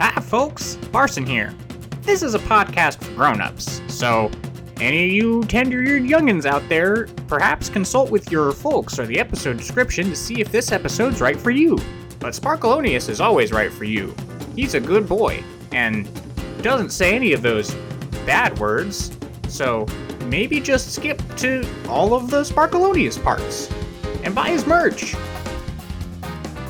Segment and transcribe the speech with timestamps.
[0.00, 0.76] Hi, folks.
[0.92, 1.52] Barson here.
[2.02, 4.30] This is a podcast for grown-ups, so
[4.80, 9.56] any of you tender-eared youngins out there, perhaps consult with your folks or the episode
[9.56, 11.76] description to see if this episode's right for you.
[12.20, 14.14] But Sparkleoneous is always right for you.
[14.54, 15.42] He's a good boy,
[15.72, 16.08] and
[16.62, 17.74] doesn't say any of those
[18.24, 19.10] bad words,
[19.48, 19.84] so
[20.26, 23.68] maybe just skip to all of the Sparkleoneous parts
[24.22, 25.16] and buy his merch.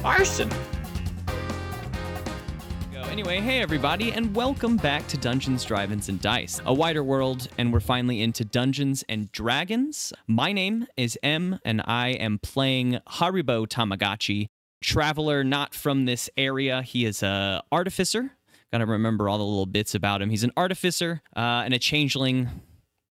[0.03, 0.51] Barson.
[3.19, 7.73] Anyway, hey everybody, and welcome back to Dungeons, Drive-ins, and Dice, a wider world, and
[7.73, 10.13] we're finally into Dungeons and Dragons.
[10.29, 14.51] My name is M, and I am playing Haribo Tamagotchi,
[14.81, 16.81] traveler not from this area.
[16.83, 18.31] He is a artificer.
[18.71, 20.31] Gotta remember all the little bits about him.
[20.31, 22.49] He's an artificer uh, and a changeling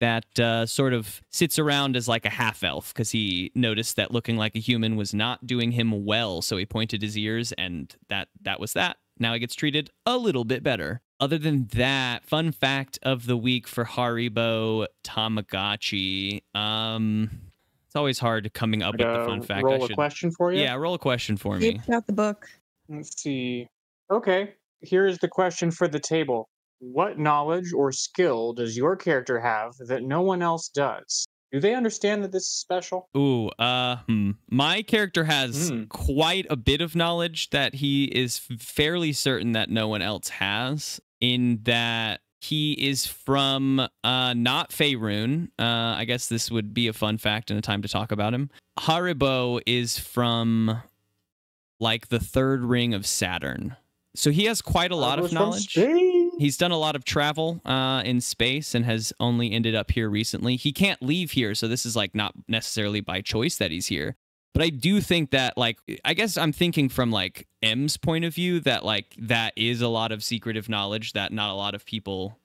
[0.00, 4.10] that uh, sort of sits around as like a half elf because he noticed that
[4.10, 6.42] looking like a human was not doing him well.
[6.42, 8.96] So he pointed his ears, and that that was that.
[9.18, 11.00] Now he gets treated a little bit better.
[11.20, 16.42] Other than that, fun fact of the week for Haribo Tamagotchi.
[16.54, 17.30] Um,
[17.86, 19.62] it's always hard coming up with the fun fact.
[19.64, 20.62] roll I a should, question for you.
[20.62, 21.74] yeah, roll a question for me.
[21.74, 22.48] Keep out the book.
[22.88, 23.68] Let's see.
[24.10, 26.48] Okay, here is the question for the table.
[26.80, 31.26] What knowledge or skill does your character have that no one else does?
[31.52, 33.08] Do they understand that this is special?
[33.16, 34.30] Ooh, uh, hmm.
[34.50, 35.84] my character has Hmm.
[35.84, 41.00] quite a bit of knowledge that he is fairly certain that no one else has.
[41.20, 45.50] In that he is from uh, not Faerun.
[45.58, 48.34] Uh, I guess this would be a fun fact and a time to talk about
[48.34, 48.50] him.
[48.80, 50.82] Haribo is from
[51.78, 53.76] like the third ring of Saturn,
[54.16, 55.76] so he has quite a lot of knowledge.
[56.38, 60.08] He's done a lot of travel uh, in space and has only ended up here
[60.08, 60.56] recently.
[60.56, 64.16] He can't leave here, so this is like not necessarily by choice that he's here.
[64.54, 68.34] But I do think that like I guess I'm thinking from like M's point of
[68.34, 71.86] view that like that is a lot of secretive knowledge that not a lot of
[71.86, 72.38] people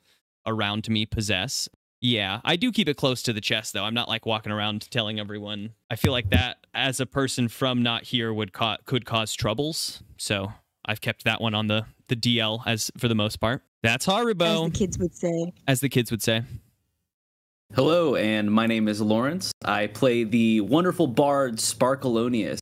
[0.45, 1.67] around me possess.
[1.99, 3.83] Yeah, I do keep it close to the chest though.
[3.83, 5.73] I'm not like walking around telling everyone.
[5.89, 10.03] I feel like that as a person from not here would ca- could cause troubles.
[10.15, 10.53] So
[10.85, 13.63] I've kept that one on the the DL as for the most part.
[13.83, 15.53] That's As Haribo, the kids would say.
[15.67, 16.43] as the kids would say.
[17.75, 19.51] Hello, and my name is Lawrence.
[19.63, 22.59] I play the wonderful bard Sparkleoneous.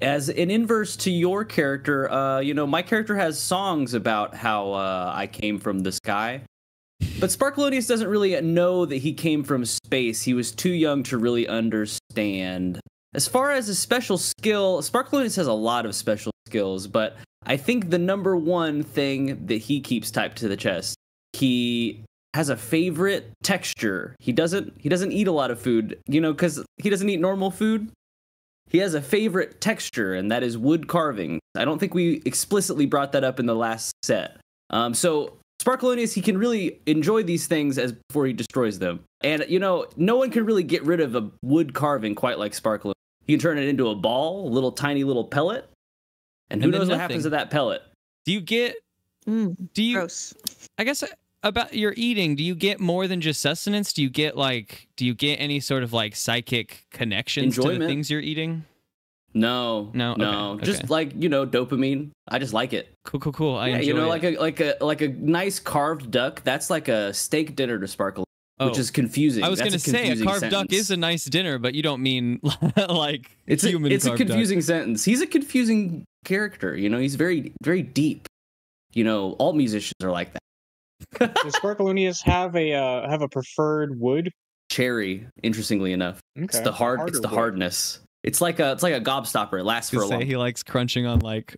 [0.00, 4.72] As an inverse to your character, uh, you know, my character has songs about how
[4.72, 6.42] uh, I came from the sky.
[7.20, 10.22] But Sparkleoneous doesn't really know that he came from space.
[10.22, 12.80] He was too young to really understand.
[13.14, 17.16] As far as a special skill, Sparkleoneous has a lot of special skills, but
[17.46, 20.96] I think the number one thing that he keeps typed to the chest,
[21.32, 24.16] he has a favorite texture.
[24.18, 27.20] He doesn't he doesn't eat a lot of food, you know, cuz he doesn't eat
[27.20, 27.90] normal food.
[28.70, 31.38] He has a favorite texture and that is wood carving.
[31.54, 34.38] I don't think we explicitly brought that up in the last set.
[34.70, 39.04] Um, so Sparkleoneous, he can really enjoy these things as before he destroys them.
[39.22, 42.52] And you know, no one can really get rid of a wood carving quite like
[42.52, 42.94] Sparkleoneous.
[43.26, 45.70] He can turn it into a ball, a little tiny little pellet.
[46.50, 47.82] And who And then knows what happens to that pellet?
[48.24, 48.76] Do you get?
[49.26, 49.94] Mm, Do you?
[49.96, 50.34] gross.
[50.78, 51.06] I guess uh,
[51.42, 52.36] about your eating.
[52.36, 53.92] Do you get more than just sustenance?
[53.92, 54.88] Do you get like?
[54.96, 58.64] Do you get any sort of like psychic connections to the things you're eating?
[59.36, 60.14] No, No?
[60.14, 60.88] no, Okay, just okay.
[60.88, 62.10] like you know, dopamine.
[62.28, 62.94] I just like it.
[63.04, 63.56] Cool, cool, cool.
[63.56, 64.08] I yeah, enjoy you know, it.
[64.08, 66.42] like a like a like a nice carved duck.
[66.44, 68.24] That's like a steak dinner to Sparkle,
[68.58, 68.78] which Oh.
[68.78, 69.42] is confusing.
[69.42, 71.82] I was That's gonna say a confusing carved duck is a nice dinner, but you
[71.82, 72.40] don't mean
[72.88, 73.90] like it's a, human.
[73.90, 74.28] it's a carved duck.
[74.28, 75.04] confusing sentence.
[75.04, 76.76] He's a confusing character.
[76.76, 78.26] You know, he's very very deep.
[78.92, 81.34] You know, all musicians are like that.
[81.34, 84.30] Does Sparkleoneous have a uh, have a preferred wood?
[84.70, 87.08] Cherry, interestingly enough, it's the hard.
[87.08, 87.34] It's the wood.
[87.34, 88.00] hardness.
[88.22, 89.60] It's like a it's like a gobstopper.
[89.60, 90.26] It lasts To for a say long.
[90.26, 91.56] he likes crunching on like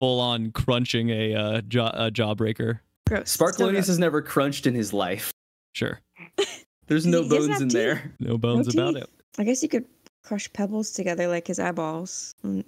[0.00, 2.80] full on crunching a uh, jaw a jawbreaker.
[3.06, 3.30] Gross.
[3.30, 5.32] Still Sparkleoneous has never crunched in his life.
[5.74, 6.00] Sure,
[6.86, 7.72] There's no bones in teeth.
[7.72, 8.12] there.
[8.18, 9.08] no bones about it.
[9.38, 9.84] I guess you could
[10.24, 12.64] crush pebbles together like his eyeballs and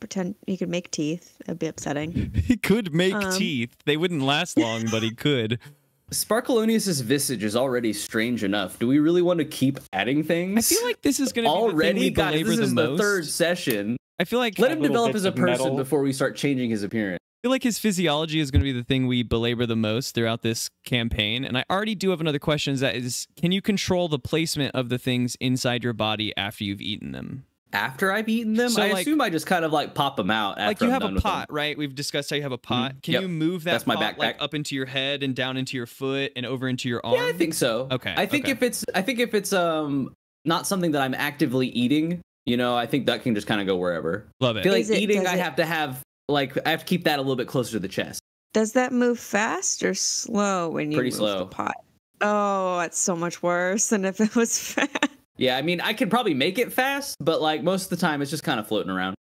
[0.00, 1.38] pretend he could make teeth.
[1.46, 2.32] That'd be upsetting.
[2.46, 3.76] He could make Um, teeth.
[3.84, 5.58] They wouldn't last long, but he could.
[6.10, 8.78] Sparkleoneous's visage is already strange enough.
[8.78, 10.56] Do we really want to keep adding things?
[10.72, 12.44] I feel like this is going to be the thing already, we guys.
[12.46, 12.90] This the is most.
[12.92, 13.96] the third session.
[14.18, 15.76] I feel like Let him develop as a person metal.
[15.76, 17.18] before we start changing his appearance.
[17.20, 20.14] I feel like his physiology is going to be the thing we belabor the most
[20.14, 21.44] throughout this campaign.
[21.44, 24.74] And I already do have another question is that is can you control the placement
[24.74, 27.44] of the things inside your body after you've eaten them?
[27.72, 30.30] After I've eaten them, So, I like- assume I just kind of like pop them
[30.30, 30.52] out.
[30.58, 31.32] After like you I'm have done a with them.
[31.32, 31.76] pot, right?
[31.76, 33.02] We've discussed how you have a pot.
[33.02, 33.22] Can Yep.
[33.22, 35.86] you move that That's my pot like up into your head and down into your
[35.86, 37.16] foot and over into your arm?
[37.16, 37.88] Yeah, I think so.
[37.90, 38.52] Okay, I think okay.
[38.52, 40.14] if it's, I think if it's um
[40.46, 43.66] not something that I'm actively eating, you know, I think that can just kind of
[43.66, 44.26] go wherever.
[44.40, 44.62] Love I it.
[44.62, 47.18] feel like it- eating, I it- have to have like I have to keep that
[47.18, 48.20] a little bit closer to the chest.
[48.54, 51.38] Does that move fast or slow when you Pretty move slow.
[51.40, 51.74] the pot?
[52.22, 54.90] Oh, that's so much worse than if it was fast.
[55.38, 58.20] Yeah, I mean, I could probably make it fast, but like most of the time,
[58.22, 59.14] it's just kind of floating around.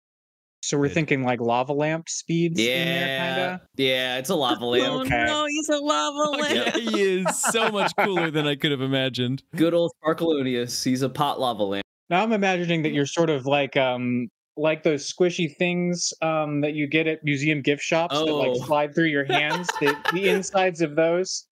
[0.63, 4.69] So we're thinking like lava lamp speeds in there, Yeah, yeah, it's a lava Oh
[4.69, 5.06] lamp.
[5.06, 5.25] Okay.
[5.25, 6.75] no, he's a lava Yeah, lamp.
[6.75, 9.44] he is so much cooler than I could have imagined.
[9.56, 10.83] Good old Sparkleoneous.
[10.83, 11.83] He's a pot lava lamp.
[12.09, 14.27] Now I'm imagining that you're sort of like um
[14.57, 18.38] like those squishy things um that you get at museum gift shops that Oh.
[18.38, 19.67] like slide through your hands.
[19.79, 21.45] the, the insides of those,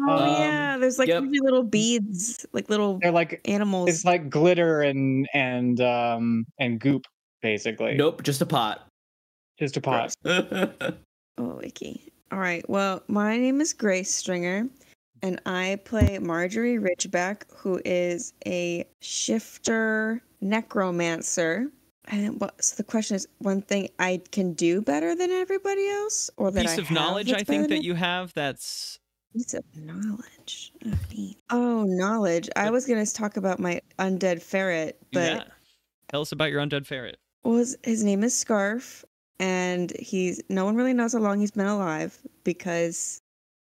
[0.00, 1.22] Oh Um, yeah, there's like yep.
[1.26, 3.88] little beads, like little they're like animals.
[3.88, 7.04] it's like glitter and and um and goop
[7.42, 7.94] basically.
[7.94, 8.86] Nope, just a pot.
[9.58, 10.14] Just a pot.
[11.38, 12.12] Oh, Wiki.
[12.32, 12.66] All right.
[12.68, 14.68] Well, my name is Grace Stringer,
[15.22, 21.70] and I play Margery Ridgeback, who is a shifter necromancer.
[22.06, 22.64] And what?
[22.64, 26.62] So the question is, one thing I can do better than everybody else, or that
[26.62, 28.98] Piece I of have knowledge I think than that you have that's
[29.36, 30.72] Piece of knowledge.
[30.86, 31.36] Oh, neat.
[31.50, 32.48] Oh, knowledge.
[32.56, 35.44] I was gonna talk about my undead ferret, but yeah.
[36.08, 37.18] Tell us about your undead ferret.
[37.44, 39.04] was his name is Scarf,
[39.38, 43.20] and he's no one really knows how long he's been alive because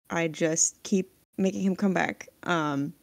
[0.10, 2.30] I just keep making him come back.
[2.44, 2.94] Um,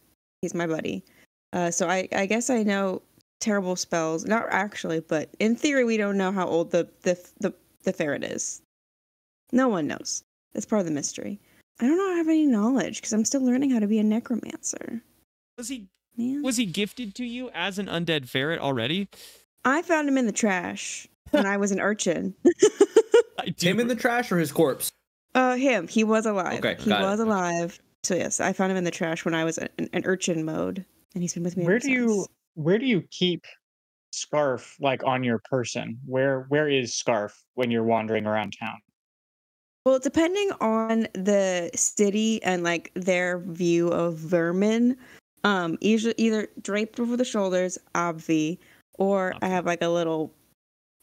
[0.41, 1.05] he's my buddy,
[1.53, 3.03] uh, so I I guess I know
[3.41, 4.25] terrible spells.
[4.25, 7.53] Not actually, but in theory, we don't know how old the the the,
[7.83, 8.63] the ferret is.
[9.53, 10.23] No one knows.
[10.55, 11.41] That's part of the mystery.
[11.81, 14.05] I don't know I have any knowledge because I'm still learning how to be a
[14.05, 15.03] necromancer.
[15.59, 19.09] Was he Man, was he gifted to you as an undead ferret already?
[19.65, 22.35] I found him in the trash when I was an urchin.
[23.39, 23.71] I do.
[23.71, 24.93] Him in the trash or his corpse?
[25.35, 25.89] Uh, him.
[25.89, 26.65] He was alive.
[26.65, 27.05] Okay, he got it.
[27.05, 27.81] was alive.
[28.05, 30.85] So yes, I found him in the trash when I was in an urchin mode,
[31.15, 31.65] and he's been with me.
[31.65, 32.29] Where ever do you since.
[32.55, 33.45] where do you keep
[34.13, 35.99] scarf like on your person?
[36.07, 38.77] Where where is scarf when you're wandering around town?
[39.85, 44.97] Well, depending on the city and like their view of vermin,
[45.45, 48.57] um, usually either draped over the shoulders, obvi,
[48.99, 50.33] or I have like a little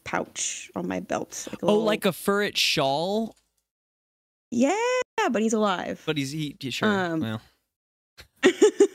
[0.04, 1.46] pouch on my belt.
[1.50, 3.36] Like Oh, little- like a ferret shawl,
[4.50, 4.74] yeah,
[5.30, 6.02] but he's alive.
[6.04, 6.88] but he's he, he- sure.
[6.88, 7.40] Um, well,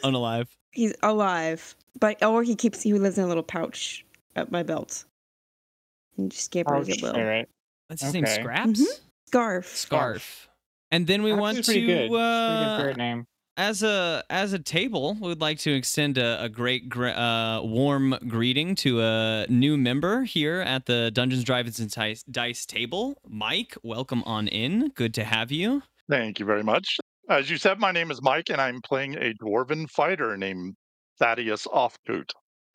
[0.03, 0.47] unalive.
[0.73, 4.05] he's alive, but or he keeps he lives in a little pouch
[4.35, 5.05] at my belt.
[6.17, 7.13] And just scampers Ouch, at will.
[7.13, 7.47] ferret.
[7.87, 8.25] What's his name?
[8.25, 8.33] Okay.
[8.41, 8.81] Scraps.
[8.81, 8.99] Mhm.
[9.27, 9.68] Scarf.
[9.75, 10.50] Scarf.
[10.91, 12.13] And then we That's want to good.
[12.13, 13.27] Uh, ferret name.
[13.57, 17.62] as a as a table, we would like to extend a, a great gr- uh,
[17.62, 23.18] warm greeting to a new member here at the Dungeons, Dragons, and Dice, Dice table.
[23.27, 24.89] Mike, welcome on in.
[24.95, 25.83] Good to have you.
[26.09, 26.97] Thank you very much.
[27.30, 30.75] As you said, my name is Mike, and I'm playing a dwarven fighter named
[31.19, 32.30] Thadeus Ofkoot.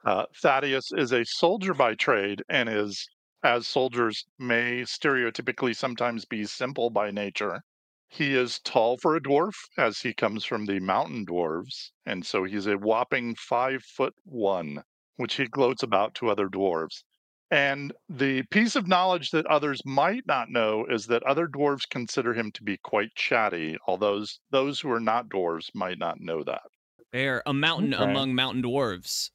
[0.04, 3.08] Uh, Thadeus is a soldier by trade and is,
[3.42, 7.62] as soldiers may stereotypically sometimes be simple by nature.
[8.08, 12.44] He is tall for a dwarf, as he comes from the mountain dwarves, and so
[12.44, 14.84] he's a whopping five foot one,
[15.16, 17.04] which he gloats about to other dwarves.
[17.50, 22.34] And the piece of knowledge that others might not know is that other dwarves consider
[22.34, 26.62] him to be quite chatty, although those, who are not dwarves might not know that.
[27.12, 27.94] They are a mountain Okay.
[27.94, 29.30] among mountain dwarves.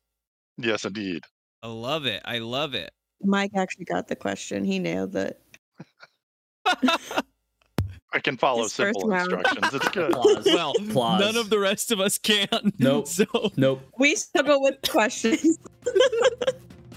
[0.58, 1.24] Yes, indeed.
[1.62, 2.22] I love it.
[2.26, 2.92] I love it.
[3.24, 4.64] Mike actually got the question.
[4.64, 5.42] He nailed it.
[8.14, 9.74] I can follow His simple instructions.
[9.74, 10.12] It's good.
[10.12, 10.46] Applause.
[10.46, 11.20] well, Applause.
[11.20, 12.48] none of the rest of us can.
[12.80, 13.08] Nope.
[13.08, 13.26] So
[13.58, 13.82] Nope.
[13.98, 15.58] We struggle with questions.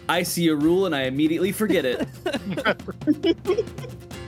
[0.09, 2.07] I see a rule and I immediately forget it.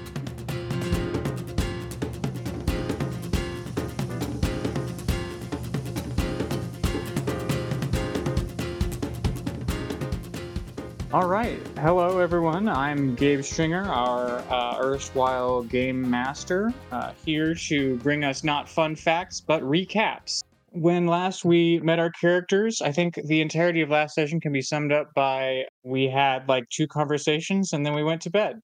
[11.12, 11.60] All right.
[11.76, 12.70] Hello, everyone.
[12.70, 18.96] I'm Gabe Stringer, our uh, erstwhile game master, uh, here to bring us not fun
[18.96, 20.42] facts, but recaps.
[20.70, 24.62] When last we met our characters, I think the entirety of last session can be
[24.62, 28.62] summed up by we had like two conversations and then we went to bed.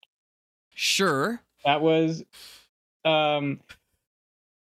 [0.75, 2.25] sure, That was
[3.05, 3.61] um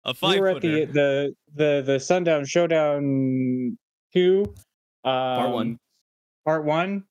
[0.03, 3.77] a five we were at the the the the Sundown Showdown
[4.13, 4.45] two,
[5.05, 5.79] um, part one.
[6.43, 7.03] part one,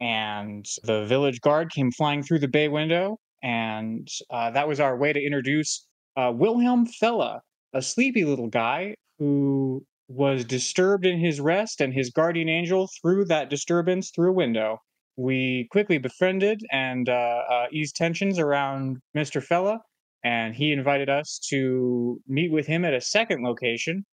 [0.00, 4.96] and the village guard came flying through the bay window, and uh, that was our
[4.96, 7.40] way to introduce uh, Wilhelm Fella,
[7.72, 13.24] a sleepy little guy who was disturbed in his rest, and his guardian angel threw
[13.26, 14.78] that disturbance through a window.
[15.16, 17.12] We quickly befriended and uh,
[17.48, 19.42] uh, eased tensions around Mr.
[19.42, 19.80] Fella,
[20.24, 24.04] and he invited us to meet with him at a second location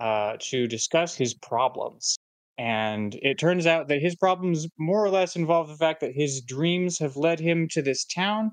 [0.00, 2.16] uh, to discuss his problems.
[2.56, 6.40] And it turns out that his problems more or less involve the fact that his
[6.40, 8.52] dreams have led him to this town,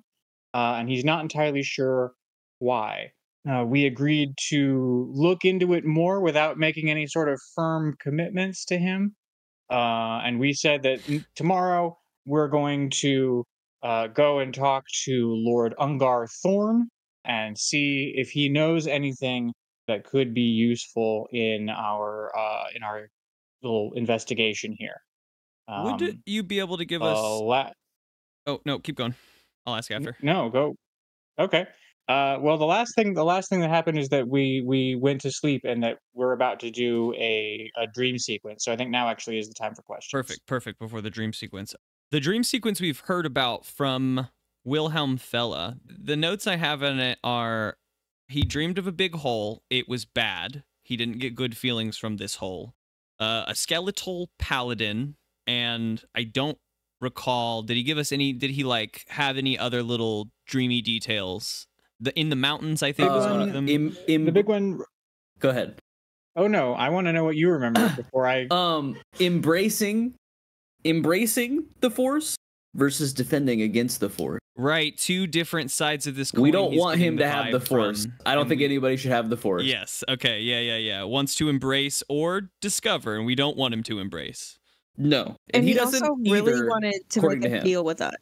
[0.53, 2.13] uh, and he's not entirely sure
[2.60, 3.12] why.
[3.50, 8.65] Uh, we agreed to look into it more without making any sort of firm commitments
[8.65, 9.15] to him.
[9.70, 13.43] Uh, and we said that n- tomorrow we're going to
[13.84, 16.88] uh, go and talk to Lord Ungar Thorn
[17.25, 19.53] and see if he knows anything
[19.88, 23.10] that could be useful in our uh, in our
[23.63, 24.96] little investigation here.
[25.68, 27.41] Would Um, you be able to give uh, us?
[27.41, 27.72] la-
[28.48, 29.15] Oh no, keep going.
[29.65, 30.18] I'll ask after.
[30.22, 30.75] No, go.
[31.39, 31.65] Okay.
[32.08, 35.22] Uh, well, the last thing the last thing that happened is that we we went
[35.22, 38.65] to sleep and that we're about to do a a dream sequence.
[38.65, 40.12] So I think now actually is the time for questions.
[40.12, 40.80] Perfect, perfect.
[40.80, 41.75] Before the dream sequence,
[42.10, 44.27] the dream sequence we've heard about from
[44.65, 45.77] Wilhelm Fella.
[45.86, 47.77] The notes I have in it are:
[48.27, 49.63] he dreamed of a big hole.
[49.70, 50.63] It was bad.
[50.84, 52.74] He didn't get good feelings from this hole.
[53.22, 56.58] Uh, a skeletal paladin, and I don't
[57.00, 57.62] recall.
[57.62, 58.34] Did he give us any?
[58.34, 61.68] Did he like have any other little dreamy details?
[62.00, 63.70] The in the mountains, I think was one of Uh, them.
[63.70, 64.80] Im- im- The big one
[65.40, 65.78] Go ahead.
[66.36, 68.48] oh no, I want to know what you remember before I.
[68.50, 70.16] Um, embracing,
[70.84, 72.36] embracing the force
[72.75, 74.40] versus defending against the force.
[74.58, 76.44] Right, two different sides of this coin.
[76.44, 78.04] we don't want him to have the force.
[78.04, 79.63] from, I don't think we- anybody should have the force.
[79.63, 80.04] Yes.
[80.10, 80.42] Okay.
[80.42, 80.60] Yeah.
[80.60, 80.78] Yeah.
[80.78, 81.04] Yeah.
[81.04, 84.58] Wants to embrace or discover, and we don't want him to embrace.
[84.98, 87.63] No, And, he, doesn't also really either, wanted to make to a him.
[87.63, 88.13] deal with us.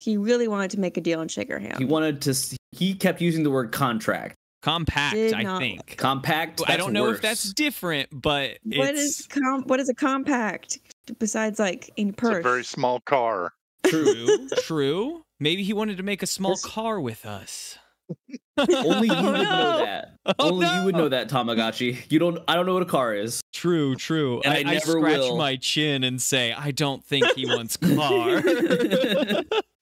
[0.00, 1.78] He really wanted to make a deal and shake our hand.
[1.78, 2.34] He wanted to.
[2.72, 5.14] He kept using the word contract, Compact.
[5.14, 5.96] Did I not- think.
[5.98, 6.62] compact.
[6.66, 7.16] I don't know worse.
[7.16, 10.78] if that's different, but What it's is com- what is a compact
[11.18, 12.38] besides like in purse?
[12.38, 13.52] It's a very small car.
[13.90, 14.48] True.
[14.62, 15.22] true.
[15.40, 17.78] Maybe he wanted to make a small This- car with us.
[18.58, 20.16] Only you Oh, would know that.
[20.26, 22.10] Oh, Only you would know that, Tamagotchi.
[22.10, 22.38] You don't.
[22.48, 23.40] I don't know what a car is.
[23.52, 23.94] True.
[23.96, 24.40] True.
[24.44, 25.36] And I never scratch will.
[25.36, 28.40] my chin and say, I don't think he wants car.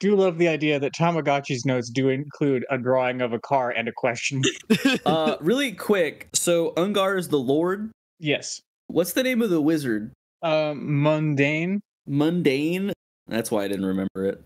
[0.01, 3.89] do love the idea that Tamagotchi's notes do include a drawing of a car and
[3.89, 4.43] a question.
[5.07, 6.29] uh, really quick.
[6.35, 7.91] So Ungar is the Lord.
[8.19, 8.61] yes.
[8.89, 10.13] What's the name of the wizard?
[10.43, 11.81] Um, mundane.
[12.07, 12.93] Mundane.
[13.29, 14.45] That's why I didn't remember it.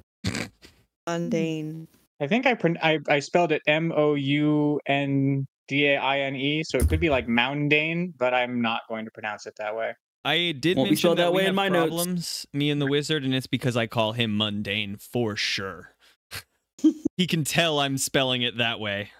[1.07, 1.89] mundane.
[2.21, 6.21] I think I, pron- I I spelled it M O U N D A I
[6.21, 9.55] N E, so it could be like moundane, but I'm not going to pronounce it
[9.59, 9.95] that way.
[10.25, 12.47] I did Won't be mention spelled that, that we way in have my notes.
[12.53, 15.95] me and the wizard, and it's because I call him mundane for sure.
[17.17, 19.11] he can tell I'm spelling it that way.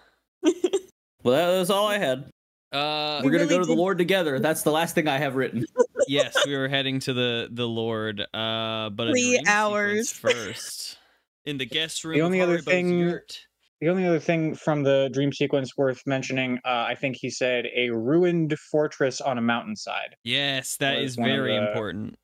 [1.23, 2.29] Well, that was all I had.
[2.71, 4.39] Uh, We're gonna really go to the Lord together.
[4.39, 5.65] That's the last thing I have written.
[6.07, 10.11] yes, we were heading to the the Lord, uh, but Three dream hours.
[10.11, 10.97] first
[11.45, 12.15] in the guest room.
[12.17, 13.39] The only other Haribo's thing- yurt.
[13.79, 17.65] The only other thing from the dream sequence worth mentioning, uh, I think he said
[17.75, 20.15] a ruined fortress on a mountainside.
[20.23, 22.15] Yes, that was is one of very the- important.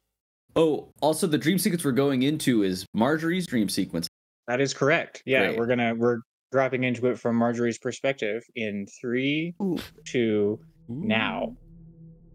[0.56, 4.08] Oh, also the dream sequence we're going into is Margery's dream sequence.
[4.48, 5.24] That is correct.
[5.26, 5.58] Yeah, Great.
[5.58, 6.20] we're gonna we're
[6.52, 9.78] dropping into it from Margery's perspective in three, Ooh.
[10.06, 10.60] two,
[10.92, 10.94] Ooh.
[11.06, 11.56] now.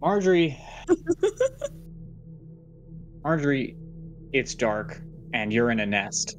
[0.02, 0.58] Margery,
[3.24, 3.76] Margery,
[4.32, 5.00] it's dark
[5.32, 6.36] and you're in a nest.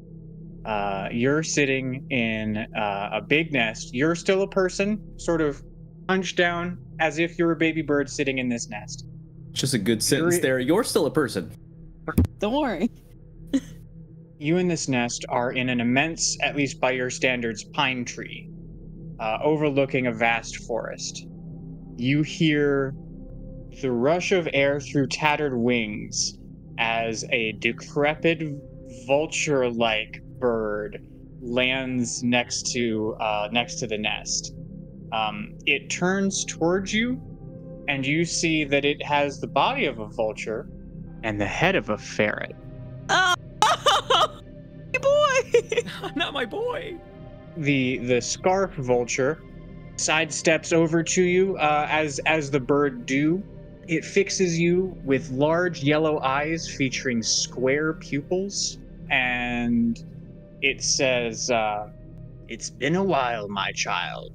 [0.65, 3.93] Uh, you're sitting in uh, a big nest.
[3.93, 5.63] You're still a person, sort of
[6.09, 9.05] hunched down as if you're a baby bird sitting in this nest.
[9.53, 10.59] Just a good sentence You're- there.
[10.59, 11.49] You're still a person.
[12.39, 12.91] Don't worry.
[14.39, 18.49] You and this nest are in an immense, at least by your standards, pine tree,
[19.21, 21.25] uh, overlooking a vast forest.
[21.95, 22.93] You hear
[23.81, 26.37] the rush of air through tattered wings
[26.77, 28.41] as a decrepit
[29.07, 31.05] vulture like bird
[31.41, 34.53] lands next to uh, next to the nest.
[35.11, 37.21] Um, it turns towards you,
[37.87, 40.67] and you see that it has the body of a vulture
[41.23, 42.55] and the head of a ferret.
[43.75, 44.39] Oh,
[44.93, 45.81] hey boy.
[46.15, 46.95] Not my boy.
[47.57, 49.41] the the scarf vulture
[49.97, 53.43] sidesteps over to you uh, as as the bird do.
[53.87, 58.77] It fixes you with large yellow eyes featuring square pupils,
[59.09, 59.97] and
[60.61, 61.87] it says, uh,
[62.47, 64.31] "It's been a while, my child.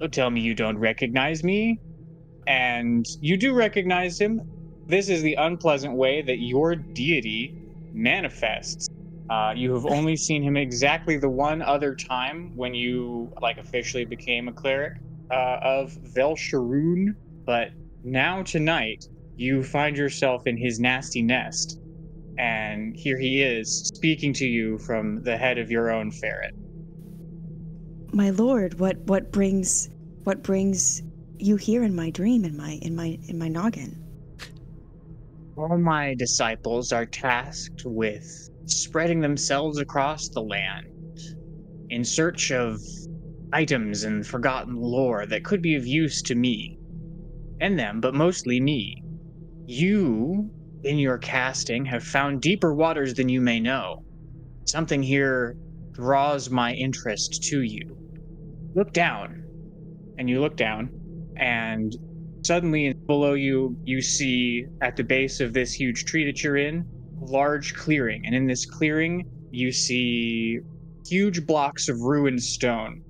[0.00, 1.80] Don't tell me you don't recognize me."
[2.46, 4.40] And you do recognize him.
[4.88, 7.54] This is the unpleasant way that your deity
[7.92, 8.88] manifests.
[9.30, 14.04] Uh, you have only seen him exactly the one other time when you like officially
[14.04, 14.92] became a cleric
[15.30, 17.68] uh, of Velsharoon, but
[18.04, 19.04] now tonight
[19.36, 21.80] you find yourself in his nasty nest,
[22.38, 26.54] and here he is speaking to you from the head of your own ferret.
[28.12, 29.88] my lord, what what brings
[30.24, 31.02] what brings
[31.38, 33.98] you here in my dream in my in my in my noggin?
[35.56, 41.18] All my disciples are tasked with spreading themselves across the land,
[41.90, 42.80] in search of
[43.52, 46.78] items and forgotten lore that could be of use to me
[47.62, 49.02] and them, but mostly me.
[49.66, 50.50] You,
[50.82, 54.04] in your casting, have found deeper waters than you may know.
[54.66, 55.56] Something here
[55.92, 57.96] draws my interest to you.
[58.74, 59.44] Look down.
[60.18, 60.90] And you look down,
[61.36, 61.96] and
[62.42, 66.84] suddenly below you, you see at the base of this huge tree that you're in,
[67.20, 68.26] a large clearing.
[68.26, 70.58] And in this clearing, you see
[71.06, 73.02] huge blocks of ruined stone.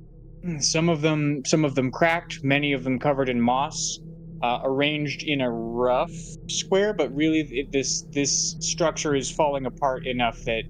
[0.60, 4.00] Some of them, some of them cracked, many of them covered in moss,
[4.42, 6.12] uh, arranged in a rough
[6.48, 6.92] square.
[6.92, 10.64] But really, it, this this structure is falling apart enough that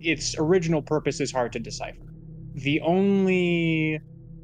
[0.00, 2.12] its original purpose is hard to decipher.
[2.54, 4.00] The only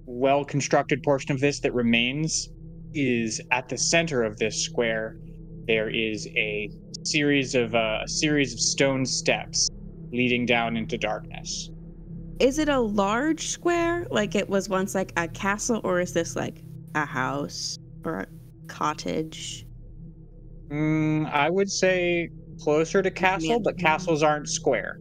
[0.07, 2.49] well constructed portion of this that remains
[2.95, 5.19] is at the center of this square.
[5.67, 6.71] There is a
[7.05, 9.69] series of uh, a series of stone steps
[10.11, 11.71] leading down into darkness.
[12.41, 16.37] Is it a large square, like it was once like a castle, or is this
[16.37, 16.63] like
[16.95, 18.27] a house or
[18.69, 19.67] cottage?
[20.69, 22.29] Mm, I would say
[22.61, 25.01] closer to castle, but castles aren't square.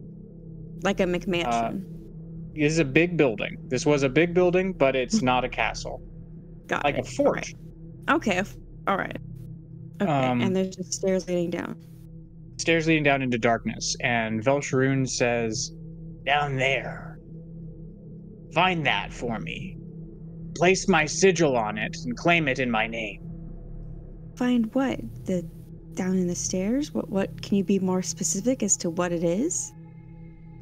[0.82, 1.84] Like a McMansion?
[2.54, 3.56] This is a big building.
[3.68, 6.00] This was a big building, but it's not a castle.
[6.66, 7.06] Got Like a it.
[7.06, 7.52] fort.
[8.10, 8.40] Okay.
[8.40, 8.50] okay.
[8.86, 9.16] All right.
[10.00, 10.10] Okay.
[10.10, 11.76] Um, and there's just stairs leading down.
[12.58, 15.72] Stairs leading down into darkness, and Velsharoon says,
[16.24, 17.18] Down there.
[18.54, 19.76] Find that for me.
[20.56, 23.20] Place my sigil on it and claim it in my name.
[24.38, 25.00] Find what?
[25.26, 25.42] The
[25.94, 26.94] down in the stairs?
[26.94, 27.08] What?
[27.08, 27.42] What?
[27.42, 29.72] Can you be more specific as to what it is?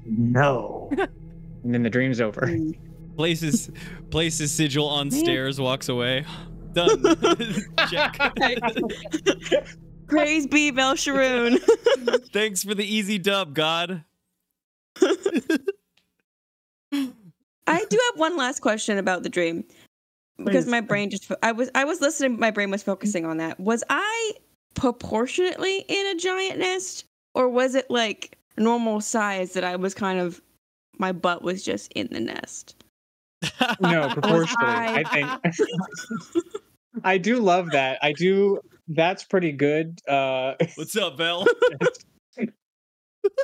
[0.06, 0.88] No.
[1.62, 2.40] and then the dream's over.
[2.40, 2.74] Mm.
[3.16, 3.70] Places
[4.10, 5.20] places sigil on Man.
[5.20, 6.24] stairs, walks away.
[6.72, 7.02] Done.
[7.90, 8.16] Check.
[10.08, 11.58] Praise be Velsharoon.
[12.32, 14.04] Thanks for the easy dub, God.
[17.66, 19.64] I do have one last question about the dream
[20.44, 23.58] because my brain just i was I was listening my brain was focusing on that.
[23.58, 24.32] Was I
[24.74, 30.18] proportionately in a giant nest or was it like normal size that I was kind
[30.18, 30.40] of
[30.98, 32.74] my butt was just in the nest?
[33.80, 34.48] No, proportionally.
[34.66, 35.64] I I- think
[37.04, 37.98] I do love that.
[38.02, 40.00] I do that's pretty good.
[40.08, 41.46] Uh What's up, Vel?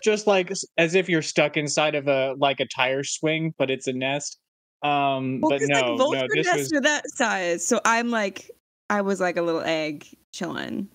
[0.03, 3.87] just like as if you're stuck inside of a like a tire swing, but it's
[3.87, 4.39] a nest.
[4.83, 8.11] Um Well, but no, like no, vulture this nests was are that size, so I'm
[8.11, 8.51] like
[8.91, 10.89] I was like a little egg chilling.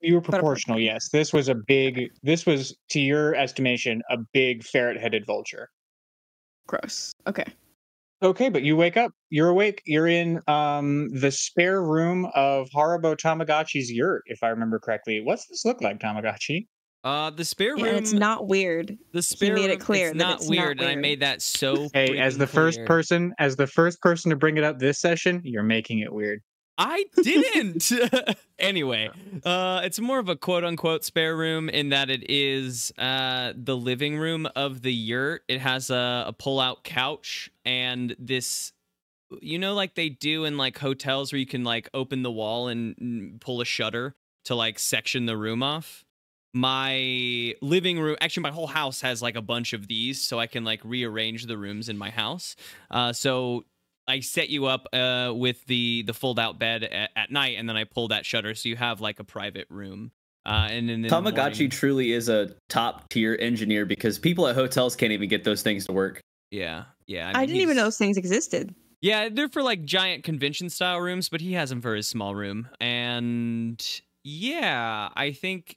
[0.00, 1.08] you were proportional, yes.
[1.10, 5.68] This was a big this was to your estimation a big ferret headed vulture.
[6.66, 7.12] Gross.
[7.26, 7.44] Okay.
[8.22, 9.12] Okay, but you wake up.
[9.28, 9.82] You're awake.
[9.84, 15.20] You're in um the spare room of Haribo Tamagotchi's yurt, if I remember correctly.
[15.22, 16.66] What's this look like, Tamagotchi?
[17.06, 17.84] Uh, the spare room.
[17.84, 18.98] Yeah, and it's not weird.
[19.12, 21.40] the spare made it room, clear It's not it's not weird, and I made that
[21.40, 21.88] so.
[21.94, 22.86] Hey, as freaking the first clear.
[22.88, 26.42] person, as the first person to bring it up this session, you're making it weird.
[26.76, 27.92] I didn't.
[28.58, 29.10] anyway,
[29.44, 33.76] uh, it's more of a quote unquote spare room in that it is uh, the
[33.76, 35.44] living room of the yurt.
[35.46, 38.72] It has a, a pull out couch and this,
[39.40, 42.66] you know, like they do in like hotels where you can like open the wall
[42.66, 44.16] and pull a shutter
[44.46, 46.04] to like section the room off.
[46.56, 50.46] My living room, actually, my whole house has like a bunch of these, so I
[50.46, 52.56] can like rearrange the rooms in my house.
[52.90, 53.66] Uh, so
[54.08, 57.68] I set you up uh, with the the fold out bed at, at night, and
[57.68, 60.12] then I pull that shutter, so you have like a private room.
[60.46, 64.46] Uh, and then in the Tamagotchi morning- truly is a top tier engineer because people
[64.46, 66.20] at hotels can't even get those things to work.
[66.50, 67.32] yeah, yeah.
[67.34, 68.74] I, mean, didn't even know those things existed.
[69.02, 72.34] Yeah, they're for like giant convention style rooms, but he has them for his small
[72.34, 72.68] room.
[72.80, 73.84] And
[74.24, 75.76] yeah, I think it.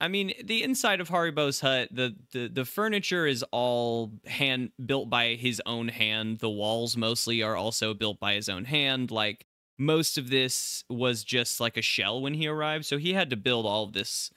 [0.00, 5.10] I mean, the inside of Haribo's hut, the the the furniture is all hand built
[5.10, 6.38] by his own hand.
[6.38, 9.10] The walls mostly are also built by his own hand.
[9.10, 9.46] Like
[9.78, 13.36] most of this was just like a shell when he arrived, so he had to
[13.36, 14.30] build all of this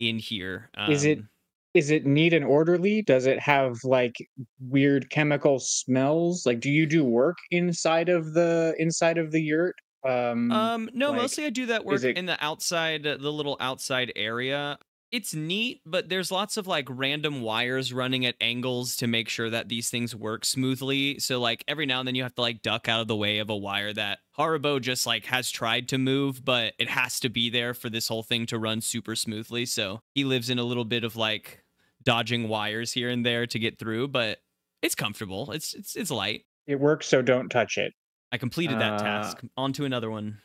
[0.00, 0.70] in here.
[0.88, 1.28] Is it- Um,
[1.74, 3.02] Is it neat and orderly?
[3.02, 4.16] Does it have like
[4.60, 6.46] weird chemical smells?
[6.46, 9.76] Like, do you do work inside of the inside of the yurt?
[10.04, 13.56] Um, Um, no, like, mostly I do that work it- in the outside, the little
[13.60, 14.78] outside area.
[15.10, 19.48] It's neat, but there's lots of like random wires running at angles to make sure
[19.48, 21.18] that these things work smoothly.
[21.18, 23.38] So like every now and then you have to like duck out of the way
[23.38, 27.30] of a wire that Haribo just like has tried to move, but it has to
[27.30, 29.64] be there for this whole thing to run super smoothly.
[29.64, 31.64] So he lives in a little bit of like
[32.02, 34.40] dodging wires here and there to get through, but
[34.82, 35.52] it's comfortable.
[35.52, 36.44] It's it's it's light.
[36.66, 37.94] it works, so don't touch it.
[38.30, 39.40] I completed that Uh, task.
[39.56, 40.38] On to another one.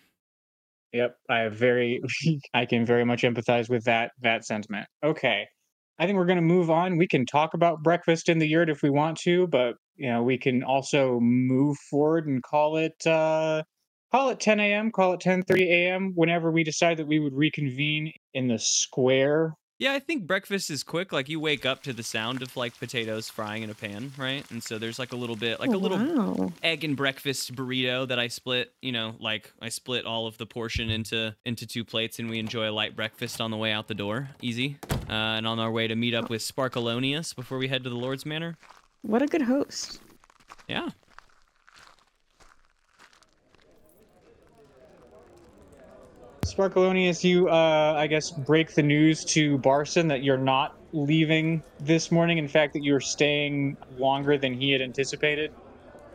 [0.93, 2.01] Yep, I have very,
[2.53, 4.87] I can very much empathize with that that sentiment.
[5.03, 5.45] Okay,
[5.99, 6.97] I think we're gonna move on.
[6.97, 10.23] We can talk about breakfast in the yurt if we want to, but you know,
[10.23, 13.63] we can also move forward and call it uh,
[14.11, 16.11] call it 10 a.m., call it 10:30 a.m.
[16.15, 19.53] Whenever we decide that we would reconvene in the square.
[19.83, 21.11] Yeah, I think breakfast is quick.
[21.11, 24.49] Like you wake up to the sound of like potatoes frying in a pan, right?
[24.49, 26.53] And so there's like a little bit, like a Oh, little wow.
[26.63, 28.71] egg and breakfast burrito that I split.
[28.81, 32.39] You know, like I split all of the portion into into two plates, and we
[32.39, 34.29] enjoy a light breakfast on the way out the door.
[34.41, 34.77] Easy.
[35.09, 37.97] Uh, and on our way to meet up with Sparkleoneous before we head to the
[37.97, 38.57] Lord's Manor.
[39.01, 39.99] What a good host.
[40.69, 40.91] Yeah.
[46.43, 52.11] Sparkleoneous, you, uh, I guess, break the news to Barson that you're not leaving this
[52.11, 52.37] morning.
[52.37, 55.51] In fact, that you're staying longer than he had anticipated.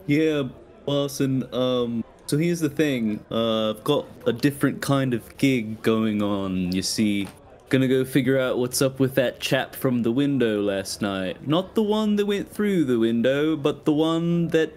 [0.06, 0.44] Yeah,
[0.86, 3.24] Barson, um, so here's the thing.
[3.30, 7.28] Uh, I've got a different kind of gig going on, you see.
[7.70, 11.46] Gonna go figure out what's up with that chap from the window last night.
[11.46, 14.72] Not the one that went through the window, but the one that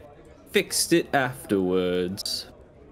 [0.52, 2.48] fixed it afterwards.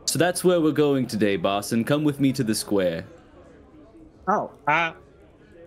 [0.09, 3.05] So that's where we're going today, boss, and Come with me to the square.
[4.27, 4.93] Oh, uh,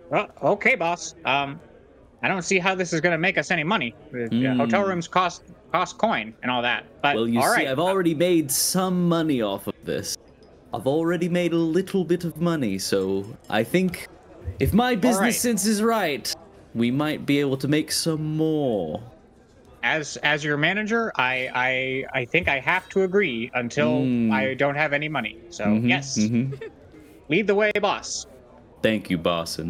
[0.09, 1.15] well, okay, boss.
[1.23, 1.61] Um,
[2.21, 3.95] I don't see how this is going to make us any money.
[4.11, 4.57] Mm.
[4.57, 6.83] hotel rooms cost cost coin and all that.
[7.01, 7.67] But Well, you see, right.
[7.69, 10.17] I've already made some money off of this.
[10.73, 14.09] I've already made a little bit of money, so I think
[14.59, 15.33] if my business right.
[15.33, 16.33] sense is right,
[16.75, 19.01] we might be able to make some more.
[19.83, 24.31] As as your manager, I I I think I have to agree until Mm.
[24.31, 25.37] I don't have any money.
[25.49, 26.57] So Mhm, yes, mhm.
[27.29, 28.25] lead the way, boss.
[28.81, 29.69] Thank you, Barson.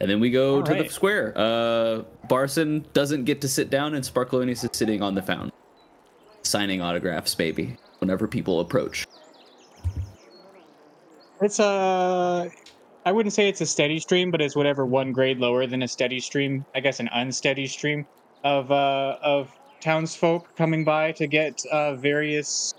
[0.00, 1.32] And then we go All to the square.
[1.36, 5.50] Uh, Barson doesn't get to sit down, and Sparkleoneous is sitting on the fountain,
[6.42, 9.04] signing autographs, maybe, whenever people approach.
[11.42, 12.50] It's a.
[13.04, 15.88] I wouldn't say it's a steady stream, but it's whatever one grade lower than a
[15.88, 16.64] steady stream.
[16.74, 18.06] I guess an unsteady stream
[18.44, 19.50] of uh of
[19.82, 22.72] townsfolk coming by to get uh various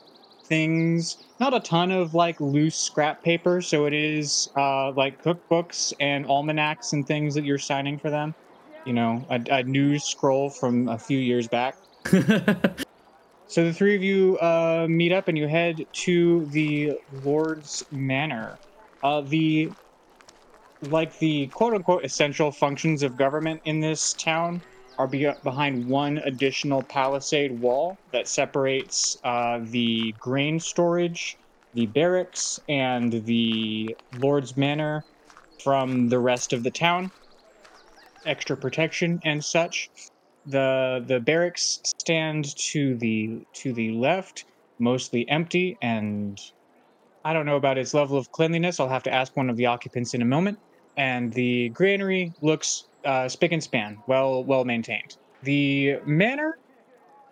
[0.48, 1.16] things.
[1.40, 6.26] Not a ton of like loose scrap paper, so it is uh like cookbooks and
[6.26, 8.34] almanacs and things that you're signing for them.
[8.86, 11.76] You know, a, a news scroll from a few years back.
[13.52, 18.58] So the three of you uh, meet up and you head to the Lord's Manor.
[19.04, 19.72] Uh, the
[20.82, 24.62] like the quote unquote essential functions of government in this town
[25.02, 31.38] are be- behind one additional palisade wall that separates uh, the grain storage,
[31.74, 35.04] the barracks, and the Lord's Manor
[35.64, 37.10] from the rest of the town.
[38.26, 39.90] Extra protection and such.
[40.46, 44.46] The the barracks stand to the to the left
[44.80, 46.38] mostly empty and
[47.24, 48.80] i don't know about its level of cleanliness.
[48.80, 50.60] I'll have to ask one of the occupants in a moment.
[50.98, 56.58] And the granary looks uh, spick and span well well maintained the manor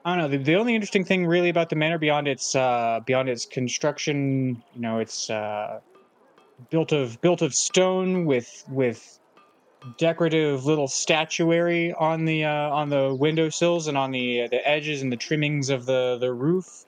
[0.06, 3.00] i don't know the, the only interesting thing really about the manor beyond its uh,
[3.06, 5.80] beyond its construction you know it's uh,
[6.70, 9.20] built of built of stone with with
[9.98, 15.12] decorative little statuary on the uh, on the windowsills and on the the edges and
[15.12, 16.86] the trimmings of the the roof.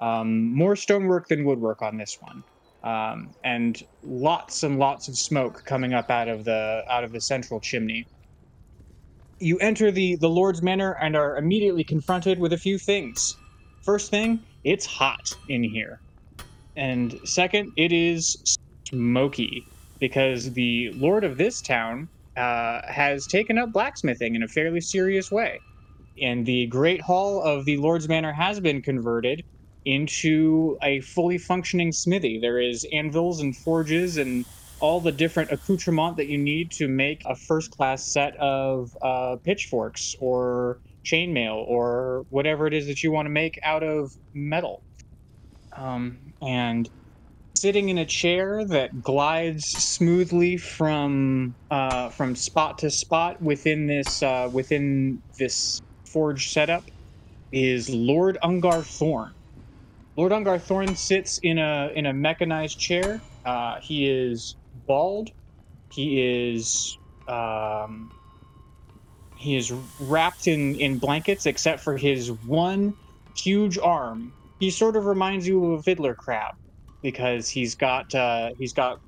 [0.00, 2.44] Um, more stonework than woodwork on this one,
[2.84, 7.20] um, and lots and lots of smoke coming up out of the out of the
[7.20, 8.06] central chimney.
[9.40, 13.36] You enter the the Lord's Manor and are immediately confronted with a few things.
[13.82, 16.00] First thing, it's hot in here,
[16.76, 18.56] and second, it is
[18.88, 19.64] smoky
[20.00, 25.30] because the Lord of this town uh, has taken up blacksmithing in a fairly serious
[25.30, 25.60] way.
[26.20, 29.44] And the Great Hall of the Lord's Manor has been converted
[29.84, 32.38] into a fully functioning smithy.
[32.38, 34.44] There is anvils and forges and
[34.80, 39.36] all the different accoutrement that you need to make a first class set of uh,
[39.44, 44.82] pitchforks or chainmail or whatever it is that you want to make out of metal.
[45.76, 46.88] Um, and
[47.56, 54.22] sitting in a chair that glides smoothly from uh, from spot to spot within this
[54.22, 56.84] uh, within this forge setup
[57.52, 59.32] is Lord Ungar Thorn.
[60.16, 63.20] Lord Ungar Thorn sits in a in a mechanized chair.
[63.44, 64.56] Uh, he is
[64.88, 65.30] bald.
[65.90, 66.98] He is
[67.28, 68.12] um,
[69.36, 72.94] he is wrapped in in blankets except for his one
[73.36, 74.34] huge arm.
[74.58, 76.52] He sort of reminds you of a fiddler crab
[77.02, 78.98] because he's got uh, he's got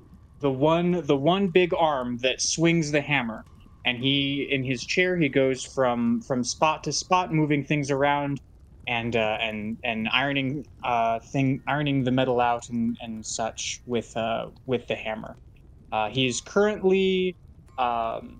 [0.41, 3.43] the one the one big arm that swings the hammer,
[3.85, 8.39] and he in his chair he goes from from spot to spot, moving things around,
[8.87, 14.15] and uh, and and ironing uh, thing ironing the metal out and and such with
[14.17, 15.37] uh, with the hammer.
[15.91, 17.35] Uh, he's currently
[17.77, 18.39] um,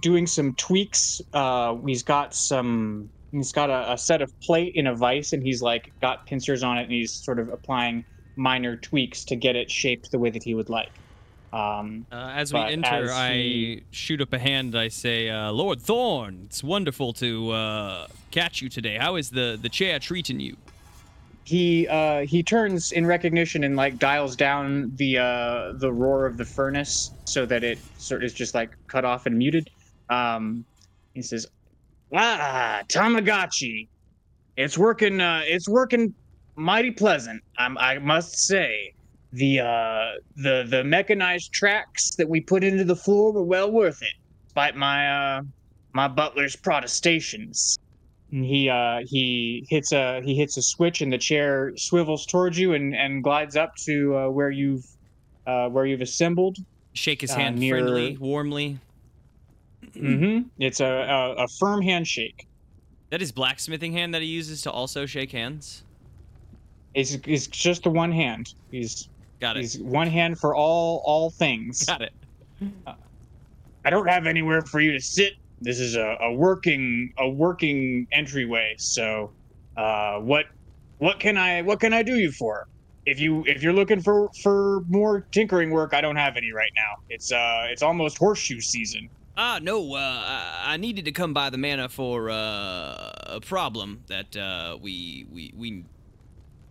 [0.00, 1.22] doing some tweaks.
[1.32, 5.42] Uh, he's got some He's got a, a set of plate in a vise, and
[5.42, 8.04] he's like got pincers on it, and he's sort of applying
[8.36, 10.92] minor tweaks to get it shaped the way that he would like.
[11.52, 14.76] Um, Uh, as we enter, as I shoot up a hand.
[14.76, 18.98] I say, uh, "Lord Thorn, it's wonderful to uh, catch you today.
[18.98, 20.56] How is the the chair treating you?"
[21.44, 26.38] He uh, he turns in recognition and like dials down the uh, the roar of
[26.38, 29.68] the furnace so that it sort of is just like cut off and muted.
[30.08, 30.66] Um,
[31.12, 31.46] he says,
[32.14, 33.88] "Ah, Tamagotchi,
[34.56, 35.20] it's working.
[35.20, 36.14] Uh, it's working
[36.56, 37.42] mighty pleasant.
[37.58, 38.92] I'm, I must say."
[39.32, 44.00] The uh the the mechanized tracks that we put into the floor were well worth
[44.02, 44.12] it,
[44.48, 45.42] despite my uh
[45.92, 47.76] my butler's protestations.
[48.34, 52.58] And he uh he hits a he hits a switch and the chair swivels towards
[52.58, 54.84] you and and glides up to uh, where you've
[55.46, 56.58] uh where you've assembled.
[56.94, 58.78] Shake his Uh, hand near- friendly, warmly.
[59.96, 60.48] Mm-hmm.
[60.58, 60.84] It's a,
[61.38, 62.48] a a firm handshake.
[63.10, 65.84] That is blacksmithing hand that he uses to also shake hands.
[66.92, 68.54] It's it's just the one hand.
[68.72, 69.60] He's Got it.
[69.60, 71.84] he's one hand for all all things.
[71.86, 72.12] Got it.
[73.84, 75.34] I don't have anywhere for you to sit.
[75.64, 78.74] This is a, a working a working entryway.
[78.78, 79.32] So,
[79.76, 80.46] uh, what
[80.98, 82.68] what can I what can I do you for?
[83.06, 86.72] If you if you're looking for for more tinkering work, I don't have any right
[86.76, 87.02] now.
[87.08, 89.08] It's uh it's almost horseshoe season.
[89.36, 94.36] Ah, no, uh, I, needed to come by the manor for uh, a problem that
[94.36, 95.84] uh, we we we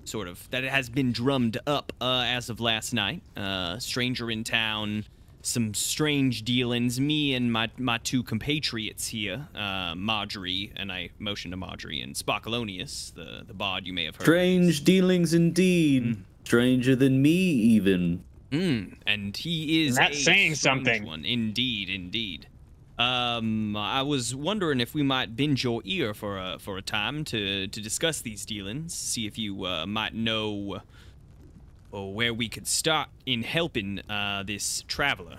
[0.06, 3.22] sort of that has been drummed up uh, as of last night.
[3.36, 5.04] Uh, stranger in town,
[5.44, 7.00] some strange dealings.
[7.00, 12.16] Me and my my two compatriots here, uh, Margery, and I motion to Margery and
[12.16, 14.24] Sparkleoneous, the the bard you may have heard.
[14.24, 16.24] Strange dealings indeed.
[16.46, 18.24] Stranger than me, even.
[18.52, 21.06] Mm, and he is That's a saying strange something.
[21.06, 21.26] One.
[21.26, 22.48] Indeed, indeed.
[23.00, 27.24] Um, I was wondering if we might bend your ear for a for a time
[27.26, 28.94] to to discuss these dealings.
[28.94, 30.82] See if you uh, might know
[31.94, 35.38] or where we could start in helping uh, this traveler.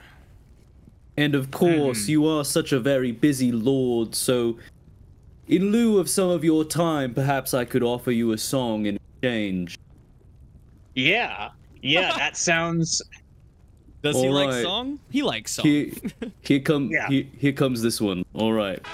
[1.17, 4.57] And of course, you are such a very busy lord, so
[5.47, 8.97] in lieu of some of your time, perhaps I could offer you a song in
[8.97, 9.79] exchange.
[10.95, 11.51] Yeah,
[11.83, 13.03] yeah, that sounds.
[14.03, 14.99] Does he like song?
[15.11, 15.67] He likes song.
[15.67, 15.91] Here,
[16.43, 17.09] here come Yeah.
[17.09, 18.25] here, here comes this one.
[18.35, 18.85] All right.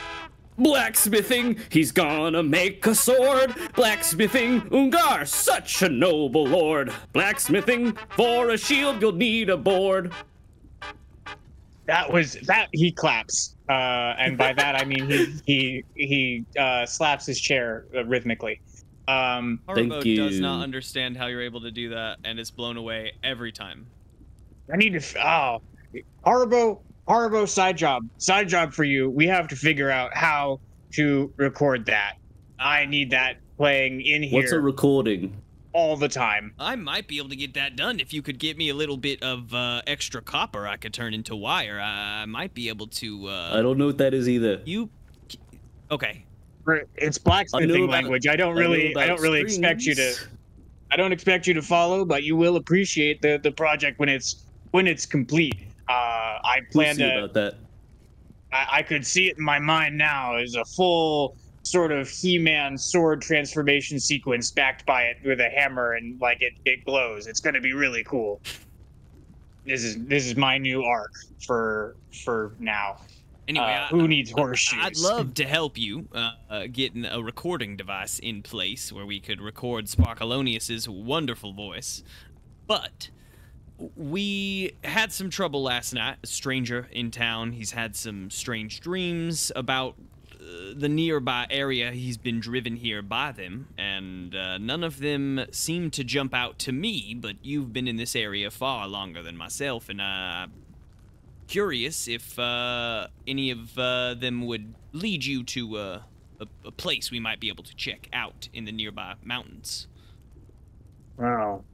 [0.60, 3.54] Blacksmithing, he's gonna make a sword.
[3.74, 6.92] Blacksmithing, Ungar, such a noble lord.
[7.12, 10.12] Blacksmithing, for a shield you'll need a board.
[11.86, 13.72] That was that he claps, uh,
[14.18, 18.60] and by that I mean he he he uh, slaps his chair uh, rhythmically.
[19.08, 22.76] Um, Thank Haribo does not understand how you're able to do that and is blown
[22.76, 23.86] away every time.
[24.72, 25.26] I need to.
[25.26, 25.62] Oh,
[26.24, 29.10] Haribo, Haribo, side job, side job for you.
[29.10, 30.60] We have to figure out how
[30.92, 32.14] to record that.
[32.60, 35.36] I need that playing in here What's a recording?
[35.72, 36.52] all the time.
[36.58, 38.96] I might be able to get that done if you could get me a little
[38.96, 41.80] bit of uh, extra copper I could turn into wire.
[41.80, 43.26] I, I might be able to.
[43.26, 44.60] Uh, I don't know what that is either.
[44.64, 44.88] You.
[45.90, 46.24] Okay.
[46.64, 48.28] For- It's I know blacksmithing about- language.
[48.28, 50.14] I don't really, I about don't really expect you to.
[50.92, 54.44] I don't expect you to follow, but you will appreciate the the project when it's
[54.70, 55.56] when it's complete.
[55.90, 57.18] Uh, I We'll plan see to.
[57.18, 57.54] about that.
[58.52, 62.78] I, I could see it in my mind now as a full sort of He-Man
[62.78, 67.26] sword transformation sequence backed by it with a hammer and like it, it glows.
[67.26, 68.40] It's gonna be really cool.
[69.66, 71.12] This is this is my new arc
[71.44, 72.98] for for now.
[73.48, 74.78] Anyway, Uh, I, who needs horseshoes?
[74.80, 79.18] I'd love to help you uh, uh, getting a recording device in place where we
[79.18, 82.04] could record Sparkleoneous's wonderful voice.
[82.68, 83.10] But
[83.96, 86.18] we had some trouble last night.
[86.22, 87.52] A stranger in town.
[87.52, 89.94] He's had some strange dreams about
[90.32, 91.90] uh, the nearby area.
[91.92, 96.58] He's been driven here by them, and uh, none of them seem to jump out
[96.60, 97.14] to me.
[97.18, 100.46] But you've been in this area far longer than myself, and uh,
[101.46, 106.02] curious if uh, any of uh, them would lead you to uh,
[106.40, 109.86] a, a place we might be able to check out in the nearby mountains.
[111.16, 111.64] Wow.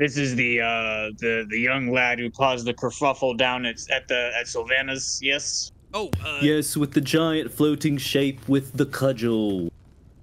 [0.00, 4.08] This is the uh the the young lad who caused the kerfuffle down at at
[4.08, 5.18] the at Sylvanas.
[5.20, 5.72] Yes.
[5.92, 9.70] Oh, uh, Yes, with the giant floating shape with the cudgel.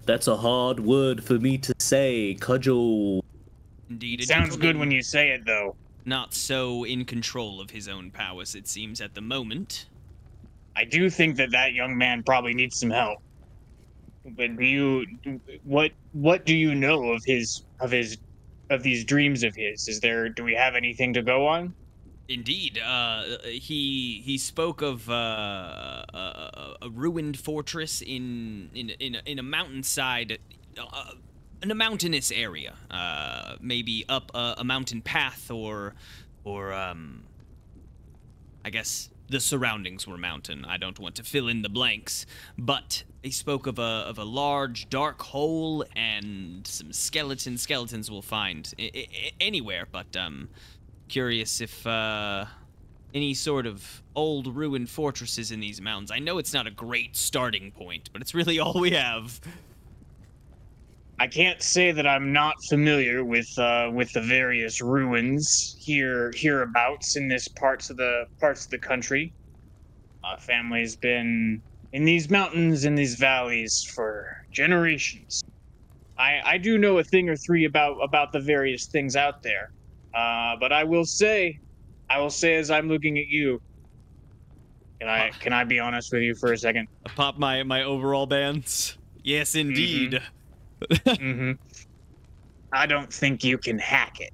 [0.04, 2.36] That's a hard word for me to say.
[2.40, 3.22] Cudgel.
[3.88, 4.20] indeed.
[4.20, 5.76] a Sounds good when you say it though.
[6.04, 9.86] Not so in control of his own powers, it seems, at the moment.
[10.74, 13.20] I do think that that young man probably needs some help.
[14.36, 15.06] But do you
[15.62, 18.18] what what do you know of his of his
[18.70, 19.88] of these dreams of his?
[19.88, 21.74] Is there do we have anything to go on?
[22.28, 25.12] Indeed, uh, he he spoke of uh,
[26.12, 30.38] a, a ruined fortress in in in a, in a mountainside,
[30.78, 31.12] uh,
[31.62, 35.94] in a mountainous area, uh, maybe up a, a mountain path or
[36.44, 37.24] or um,
[38.62, 40.66] I guess the surroundings were mountain.
[40.66, 42.26] I don't want to fill in the blanks,
[42.58, 47.62] but he spoke of a of a large dark hole and some skeletons.
[47.62, 50.48] Skeletons we'll find I- I- anywhere, but um,
[51.08, 52.44] curious if uh,
[53.14, 56.10] any sort of old ruined fortresses in these mountains.
[56.10, 59.40] I know it's not a great starting point, but it's really all we have.
[61.20, 67.16] I can't say that I'm not familiar with uh, with the various ruins here hereabouts
[67.16, 69.32] in this parts of the parts of the country.
[70.22, 71.60] My family's been
[71.92, 75.42] in these mountains in these valleys for generations.
[76.18, 79.72] I I do know a thing or three about about the various things out there.
[80.14, 81.58] Uh, but I will say,
[82.10, 83.60] I will say as I'm looking at you.
[85.00, 86.88] Can I can I be honest with you for a second?
[87.06, 88.98] I pop my my overall bands.
[89.22, 90.20] Yes, indeed.
[90.80, 91.52] Mm-hmm.
[92.72, 94.32] I don't think you can hack it.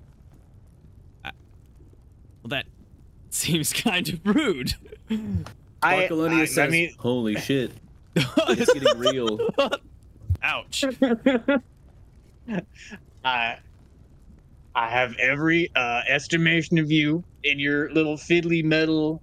[1.25, 2.67] Well, that
[3.31, 4.75] seems kind of rude.
[5.85, 7.73] I, Barcolonia I, says, I mean, "Holy shit,
[8.17, 9.39] it's getting real."
[10.43, 10.85] Ouch.
[13.25, 13.57] I
[14.75, 19.23] I have every uh, estimation of you in your little fiddly metal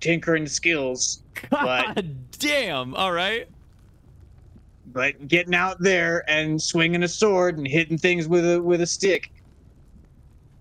[0.00, 2.94] tinkering skills, But- God damn.
[2.94, 3.48] All right.
[4.92, 8.86] but getting out there and swinging a sword and hitting things with a with a
[8.86, 9.30] stick,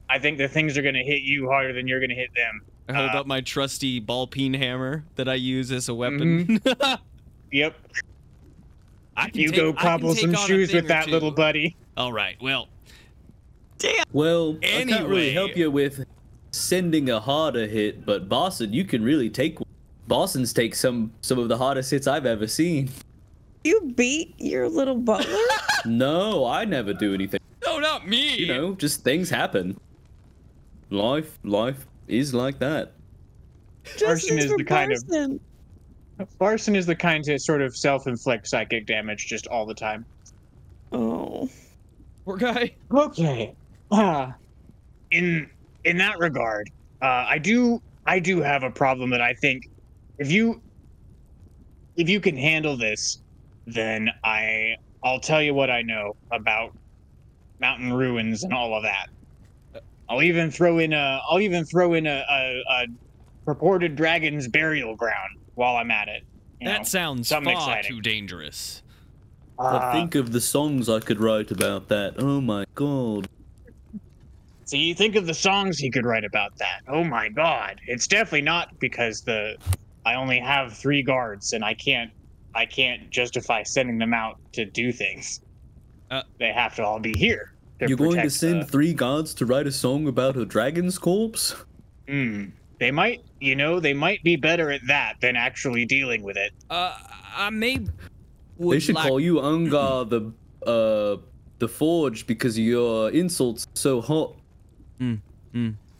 [0.09, 2.61] I think the things are gonna hit you harder than you're gonna hit them.
[2.89, 6.59] I hold Uh, up my trusty ball peen hammer that I use as a weapon.
[7.51, 7.75] Yep,
[9.17, 11.75] I can you take- go cobble some shoes with that little buddy.
[11.97, 12.35] All right.
[12.39, 12.67] Well,
[13.79, 14.03] Damn.
[14.13, 16.05] Well, I can't really help you with
[16.51, 19.59] sending a harder hit, but Barson, you can really take.
[19.59, 19.67] one.
[20.07, 22.89] Barson's take some some of the hardest hits I've ever seen.
[23.63, 25.35] You beat your little butler?
[25.85, 27.39] No, I never do anything.
[27.65, 28.35] no, not me.
[28.35, 29.79] You know, just things happen.
[30.91, 32.93] Life, life is like that.
[34.05, 35.39] Arson is the kind of- Barson.
[36.39, 40.05] Barson is the kind to sort of self-inflict psychic damage just all the time.
[40.91, 41.49] Oh.
[42.25, 42.75] Poor guy.
[42.91, 43.53] Okay.
[43.91, 44.31] Uh,
[45.11, 45.49] in
[45.85, 46.69] in that regard,
[47.01, 49.69] uh, I do I do have a problem that I think
[50.17, 50.61] if you
[51.95, 53.19] if you can handle this,
[53.65, 56.75] then I I'll tell you what I know about
[57.59, 59.07] mountain ruins and all of that.
[60.09, 62.85] I'll even throw in a I'll even throw in a, a, a
[63.45, 66.23] purported dragon's burial ground while I'm at it.
[66.59, 66.73] you know.
[66.73, 67.91] That sounds far exciting.
[67.91, 68.81] too dangerous.
[69.57, 72.13] But Uh, think of the songs I could write about that.
[72.17, 73.27] Oh my god.
[74.65, 76.81] See, you think of the songs he could write about that.
[76.87, 77.81] Oh my god.
[77.87, 79.55] It's definitely not because the
[80.05, 82.11] I only have 3 guards and I can't
[82.55, 85.41] I can't justify sending them out to do things.
[86.09, 87.53] Uh, they have to all be here.
[87.79, 90.97] To You're going to send the- three gods to write a song about a dragon's
[90.97, 91.55] corpse?
[92.07, 92.45] Hmm.
[92.79, 96.53] They might, you know, they might be better at that than actually dealing with it.
[96.69, 96.95] Uh,
[97.35, 97.79] I may.
[98.57, 100.31] They should like- call you Ungar the
[100.69, 101.17] uh
[101.59, 104.35] the Forge because your insults so hot,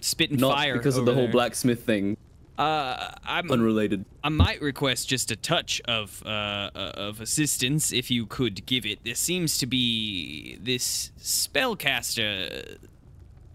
[0.01, 1.31] spitting not fire because of the over whole there.
[1.33, 2.15] blacksmith thing.
[2.59, 3.49] Uh, I'm.
[3.49, 4.03] Unrelated.
[4.21, 8.85] I might request just a touch of uh, uh, of assistance if you could give
[8.85, 8.99] it.
[9.05, 12.77] There seems to be this spellcaster.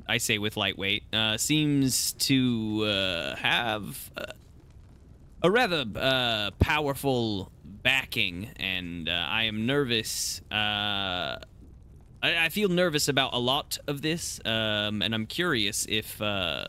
[0.08, 1.02] I say with lightweight.
[1.12, 4.24] Uh, seems to uh, have uh,
[5.42, 10.40] a rather uh, powerful backing, and uh, I am nervous.
[10.50, 11.36] Uh,
[12.22, 16.68] I, I feel nervous about a lot of this, um, and I'm curious if uh,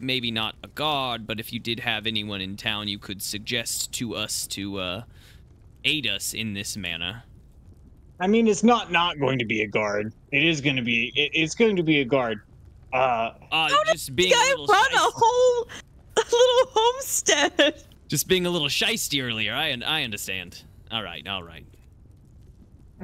[0.00, 3.92] maybe not a god, but if you did have anyone in town you could suggest
[3.94, 5.02] to us to uh,
[5.84, 7.22] aid us in this manner.
[8.20, 10.12] I mean, it's not not going to be a guard.
[10.32, 12.40] It is going to be it, it's going to be a guard.
[12.92, 15.68] Uh Uh, just being This a guy little run a whole
[16.16, 17.84] a little homestead.
[18.08, 19.54] just being a little shisty earlier.
[19.54, 20.62] I I understand.
[20.90, 21.66] All right, all right.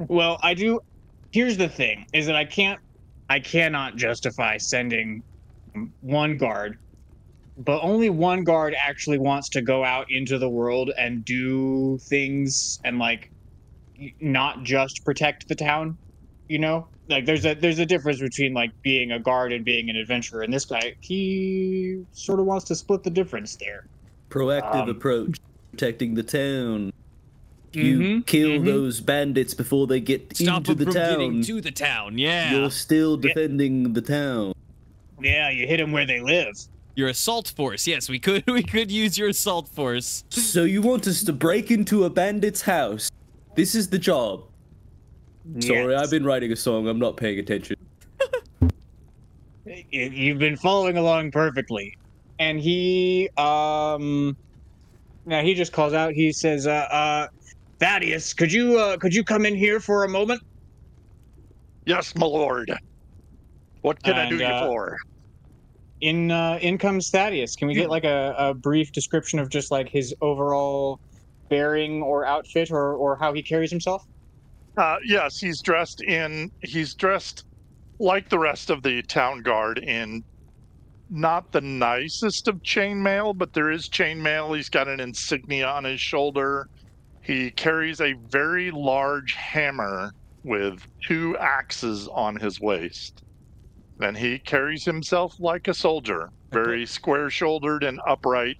[0.07, 0.81] Well, I do.
[1.31, 2.79] Here's the thing: is that I can't,
[3.29, 5.23] I cannot justify sending
[6.01, 6.77] one guard,
[7.57, 12.79] but only one guard actually wants to go out into the world and do things
[12.83, 13.31] and like,
[14.19, 15.97] not just protect the town.
[16.49, 19.89] You know, like there's a there's a difference between like being a guard and being
[19.89, 20.41] an adventurer.
[20.43, 23.87] And this guy, he sort of wants to split the difference there.
[24.29, 25.37] Proactive Um, approach,
[25.71, 26.91] protecting the town.
[27.71, 28.65] You Mhm, kill mhm.
[28.65, 31.41] those bandits before they get Stop into them the from getting town.
[31.43, 32.17] to the town.
[32.17, 32.53] Yeah.
[32.53, 33.27] You're still Yeah.
[33.33, 34.53] defending the town.
[35.21, 36.53] Yeah, you hit them where they live.
[36.95, 37.85] Your assault force.
[37.85, 40.23] Yes, we could we could use your assault force.
[40.29, 43.11] So you want us to break into a bandit's house?
[43.55, 44.45] This is the job.
[45.59, 46.87] Sorry, I've been writing a song.
[46.87, 47.75] I'm not paying attention.
[49.91, 51.95] You've been following along perfectly.
[52.39, 54.35] And he, um,
[55.25, 56.13] now he just calls out.
[56.13, 57.27] He says, uh, uh,
[57.79, 60.41] Thadeus, could you, uh, could you come in here for a moment?
[61.85, 62.71] Yes, my lord.
[63.81, 64.97] What can I do And, you uh, for?
[66.05, 67.55] In, uh, in comes Thadeus.
[67.55, 70.99] Can we get like a, a brief description of just like his overall
[71.49, 74.03] bearing or outfit or, or how he carries himself?
[74.77, 76.51] Uh, yes, he's dressed in.
[76.61, 77.43] He's dressed
[77.99, 80.21] like the rest of the town guard in
[81.09, 84.55] not the nicest of chainmail, but there is chainmail.
[84.55, 86.67] He's got an insignia on his shoulder.
[87.23, 90.11] He carries a very large hammer
[90.43, 93.23] with two axes on his waist.
[94.01, 98.57] And he carries himself like a soldier, very square shouldered and upright,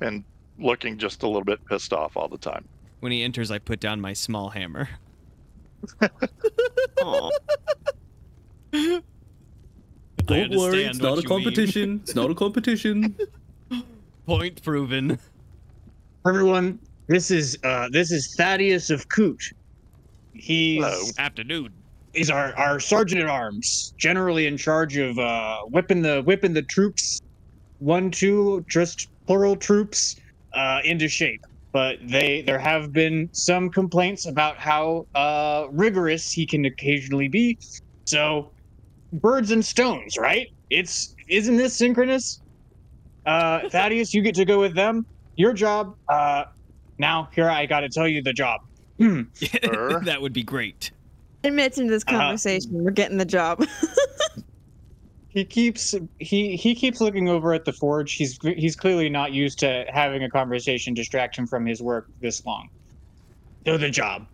[0.00, 0.24] and
[0.58, 2.66] looking just a little bit pissed off all the time.
[3.00, 4.88] When he enters, I put down my small hammer.
[7.02, 7.30] Aw.
[8.74, 9.02] I
[10.24, 12.00] Don't worry, understand it's not a competition.
[12.02, 13.16] It's not a competition.
[14.26, 15.18] Point proven.
[16.26, 19.54] Everyone, this is, uh, this is Thadeus Ofkoot.
[20.34, 21.02] He's, Hello.
[21.18, 21.72] Afternoon.
[22.18, 26.62] He's our, our sergeant at arms, generally in charge of uh, whipping the whipping the
[26.62, 27.22] troops,
[27.78, 30.16] one two just plural troops,
[30.52, 31.40] uh, into shape.
[31.70, 37.56] But they there have been some complaints about how uh, rigorous he can occasionally be.
[38.06, 38.50] So,
[39.12, 40.48] birds and stones, right?
[40.70, 42.40] It's isn't this synchronous?
[43.26, 45.06] Uh, Thadeus, you get to go with them.
[45.36, 45.94] Your job.
[46.08, 46.46] Uh,
[46.98, 48.62] now here I got to tell you the job.
[48.98, 49.22] Hmm.
[50.02, 50.90] That would be great.
[51.42, 52.18] Ten minutes into this Uh-huh.
[52.18, 53.64] conversation, we're getting the job.
[55.28, 58.14] he keeps he he keeps looking over at the forge.
[58.14, 62.44] He's he's clearly not used to having a conversation distract him from his work this
[62.44, 62.68] long.
[63.64, 64.24] Do the job.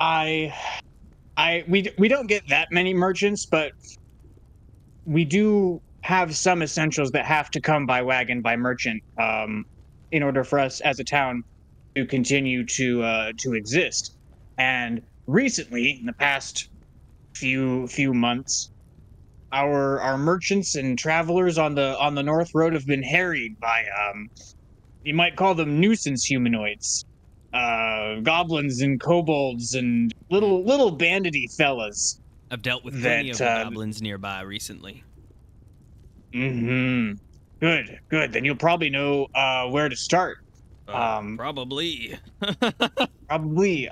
[0.00, 0.54] I
[1.36, 3.72] I we we don't get that many merchants, but
[5.04, 9.64] we do have some essentials that have to come by wagon by merchant um,
[10.10, 11.42] in order for us as a town
[11.96, 14.16] to continue to uh, to exist.
[14.58, 16.70] And recently, in the past
[17.36, 18.70] few few months,
[19.52, 23.84] our our merchants and travelers on the on the north road have been harried by
[24.10, 24.28] um
[25.04, 27.04] you might call them nuisance humanoids.
[27.52, 32.20] Uh goblins and kobolds and little little bandity fellas
[32.50, 35.04] I've dealt with plenty That, of uh, goblins nearby recently.
[36.34, 37.12] mm-hmm.
[37.60, 38.32] Good good.
[38.32, 40.38] Then you'll probably know uh where to start.
[40.88, 42.18] Uh, Um, probably.
[43.28, 43.88] probably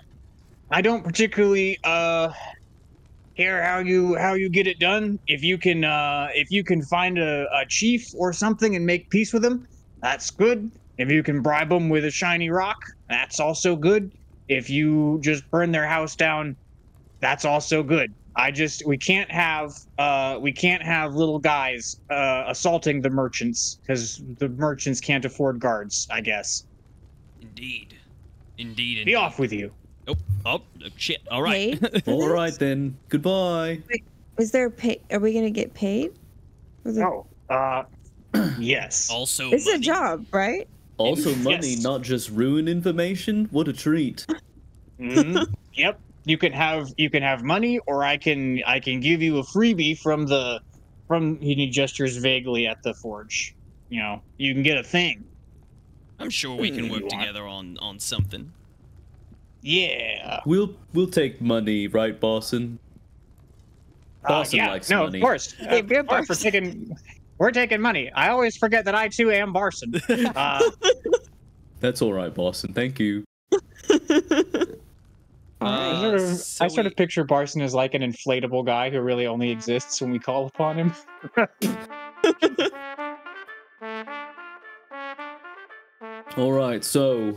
[0.70, 2.32] i don't particularly uh
[3.36, 5.18] care how you how you get it done.
[5.26, 9.08] If you can uh if you can find a, a chief or something and make
[9.10, 9.66] peace with him
[10.02, 10.70] that's good.
[10.98, 12.76] If you can bribe them with a shiny rock
[13.08, 14.10] that's also good.
[14.48, 16.56] If you just burn their house down
[17.20, 18.14] that's also good.
[18.36, 23.78] I just we can't have uh we can't have little guys uh assaulting the merchants
[23.86, 26.64] because the merchants can't afford guards i guess.
[27.40, 27.98] Indeed.
[28.58, 29.04] Indeed.
[29.04, 29.74] be off with you
[30.08, 30.62] Oh, oh,
[30.96, 31.20] shit.
[31.30, 31.78] All right.
[32.08, 32.96] All right then.
[33.08, 33.80] Goodbye.
[34.38, 35.00] Is there pay?
[35.10, 36.12] Are we gonna get paid?
[36.84, 37.84] Was it- Oh, uh,
[38.58, 39.10] yes.
[39.10, 39.82] also, It's a money.
[39.82, 40.68] job, right?
[40.98, 41.82] Also, money, Yes.
[41.82, 43.48] not just ruin information.
[43.50, 44.26] What a treat.
[45.00, 45.46] Mhm.
[45.74, 46.00] Yep.
[46.24, 49.42] You can have you can have money, or I can I can give you a
[49.42, 50.60] freebie from the
[51.06, 51.38] from.
[51.38, 53.54] He gestures vaguely at the forge.
[53.90, 55.22] You know, you can get a thing.
[56.18, 58.50] I'm sure we can You work together on on something.
[59.66, 60.42] Yeah.
[60.46, 62.78] We'll we'll take money, right, Barson?
[64.24, 64.68] Uh, Barson yeah.
[64.70, 65.18] likes no, money.
[65.18, 65.54] of course.
[65.60, 66.96] Uh, Hey, we're of course, we're taking
[67.38, 68.12] we're taking money.
[68.12, 70.00] I always forget that I too am Barson.
[70.36, 70.62] Uh,
[71.80, 72.76] That's all right, Barson.
[72.76, 73.24] Thank you.
[73.52, 73.56] I
[75.60, 79.00] Uh, sort of, so I sort of picture Barson as like an inflatable guy who
[79.00, 80.92] really only exists when we call upon him.
[86.36, 87.36] All right, so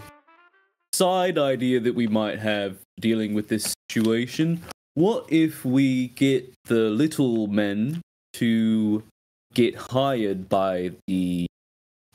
[1.00, 4.62] side idea that we might have dealing with this situation.
[4.96, 8.02] What if we get the little men
[8.34, 9.04] to
[9.54, 11.48] get hired by the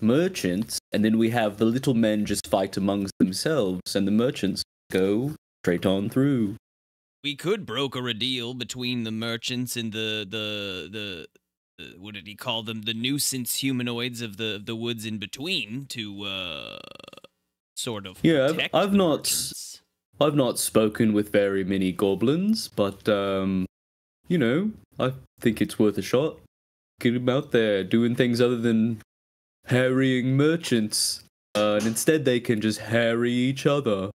[0.02, 4.62] merchants and then we have the little men just fight amongst themselves and the merchants
[4.92, 6.56] go straight on through.
[7.22, 11.26] We could broker a deal between the merchants and the the the.
[11.78, 12.82] the what did he call them?
[12.82, 16.78] The nuisance humanoids of the the woods in between to uh
[17.74, 19.52] sort of Yeah, I've- I've not-
[20.20, 23.66] I've not spoken with very many goblins, but um
[24.28, 26.38] you know, I think it's worth a shot.
[27.00, 29.02] get them out there doing things other than
[29.66, 31.24] harrying merchants.
[31.56, 34.10] Uh, and instead, they can just harry each other.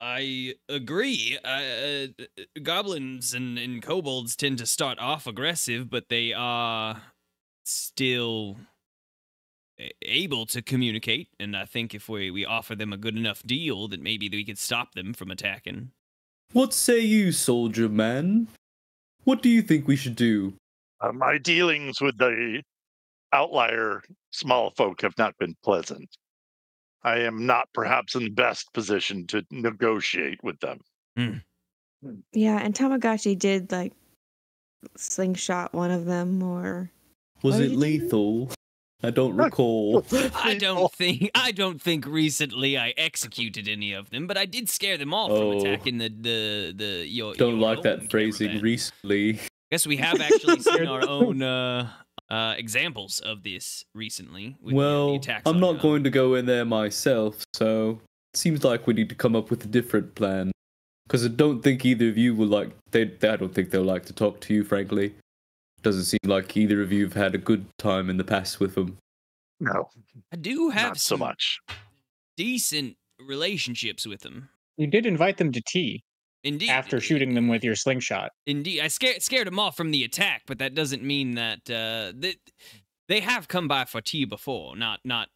[0.00, 1.38] I agree.
[1.44, 2.08] Uh,
[2.62, 7.02] goblins and, and kobolds tend to start off aggressive, but they are
[7.64, 8.58] still
[10.02, 11.28] able to communicate.
[11.40, 14.44] And I think if we, we offer them a good enough deal, that maybe we
[14.44, 15.90] could stop them from attacking.
[16.52, 18.48] What say you, soldier man?
[19.24, 20.54] What do you think we should do?
[21.00, 22.62] Uh, my dealings with the
[23.32, 26.08] outlier small folk have not been pleasant.
[27.02, 30.80] I am not perhaps in the best position to negotiate with them.
[32.32, 33.92] Yeah, and Tamagotchi did like
[34.96, 36.90] slingshot one of them or
[37.42, 37.76] Was it did do?
[37.76, 38.50] lethal?
[39.02, 40.04] I don't recall.
[40.34, 44.68] I don't think I don't think recently I executed any of them, but I did
[44.68, 45.50] scare them off Oh.
[45.60, 47.34] from attacking the the the your.
[47.34, 48.62] don't your like that phrasing caravan.
[48.62, 49.34] recently.
[49.40, 51.88] I guess we have actually seen our own uh,
[52.30, 54.56] uh, examples of this recently.
[54.62, 58.00] with the- the Well, I'm not uh, going to go in there myself, so
[58.34, 60.52] it seems like we need to come up with a different plan.
[61.08, 62.70] Because I don't think either of you will like.
[62.92, 65.14] They, they, I don't think they'll like to talk to you, frankly.
[65.82, 68.74] Doesn't seem like either of you have had a good time in the past with
[68.76, 68.98] them.
[69.60, 69.88] No,
[70.32, 71.60] I do have not so much.
[72.36, 74.48] decent relationships with them.
[74.76, 76.02] You did invite them to tea
[76.44, 76.70] Indeed.
[76.70, 78.30] after shooting them with your slingshot.
[78.46, 82.12] Indeed, I scared scared them off from the attack, but that doesn't mean that uh,
[82.16, 82.36] they
[83.08, 84.76] they have come by for tea before.
[84.76, 85.28] Not not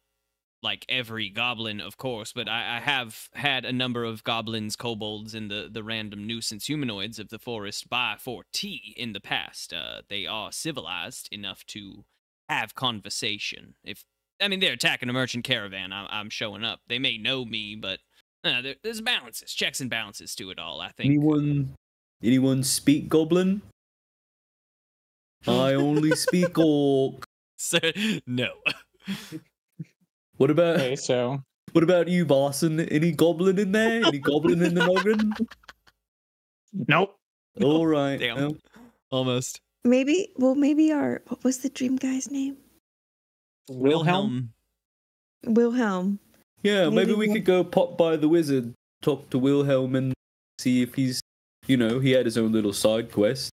[0.67, 5.33] like every goblin, of course, but I, I have had a number of goblins, kobolds,
[5.33, 9.73] and the the random nuisance humanoids of the forest by for tea in the past.
[9.73, 12.03] Uh, they are civilized enough to
[12.49, 13.75] have conversation.
[13.85, 14.03] If
[14.41, 16.81] I mean they're attacking a merchant caravan, I'm, I'm showing up.
[16.89, 17.99] They may know me, but
[18.43, 20.81] uh, there, there's balances, checks and balances to it all.
[20.81, 21.11] I think.
[21.11, 21.75] Anyone,
[22.21, 23.61] anyone speak Goblin?
[25.47, 27.23] I only speak Orc.
[27.55, 27.79] So,
[28.25, 28.49] no.
[30.37, 31.41] What about Okay, so
[31.73, 32.87] what about you, Barson?
[32.91, 34.05] Any Goblin in there?
[34.05, 35.33] Any Goblin in the noggin?
[36.87, 37.15] nope.
[37.61, 38.17] All right.
[38.19, 38.35] Damn.
[38.37, 38.55] well,
[39.09, 39.59] Almost.
[39.83, 42.57] maybe well maybe our what was the dream guy's name?
[43.69, 44.51] Wilhelm.
[45.45, 46.19] Wilhelm.
[46.63, 50.13] Yeah, maybe, Maybe we we'll- could go pop by the wizard, talk to Wilhelm, and
[50.59, 51.21] see if he's,
[51.67, 53.51] you know, he had his own little side quest.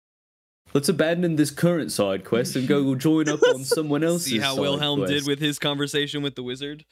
[0.74, 4.32] Let's abandon this current side quest and go join up on someone else's.
[4.32, 6.84] See how side Wilhelm did with his conversation with the wizard?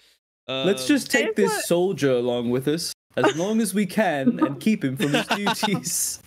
[0.48, 4.40] Let's Um, just take this thought- soldier along with us as long as we can
[4.40, 6.20] and keep him from his duties.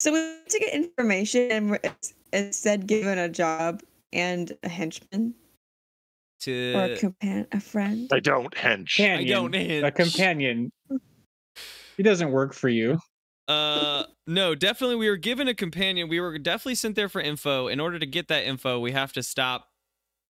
[0.00, 1.80] So we went to get information and we're
[2.32, 5.34] instead given a job and a henchman
[6.40, 6.72] To...
[6.74, 7.10] or a to.
[7.10, 8.10] compan a friend.
[8.12, 8.96] I don't hench.
[8.96, 9.28] Companion.
[9.28, 9.84] don't hench.
[9.86, 10.72] A companion.
[11.96, 12.98] He doesn't work for you.
[13.46, 14.96] Uh, no, definitely.
[14.96, 16.08] We were given a companion.
[16.08, 17.68] We were definitely sent there for info.
[17.68, 19.68] In order to get that info, we have to stop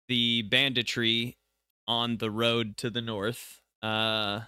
[0.08, 1.36] the banditry
[1.86, 3.60] on the road to the north.
[3.82, 4.42] Uh,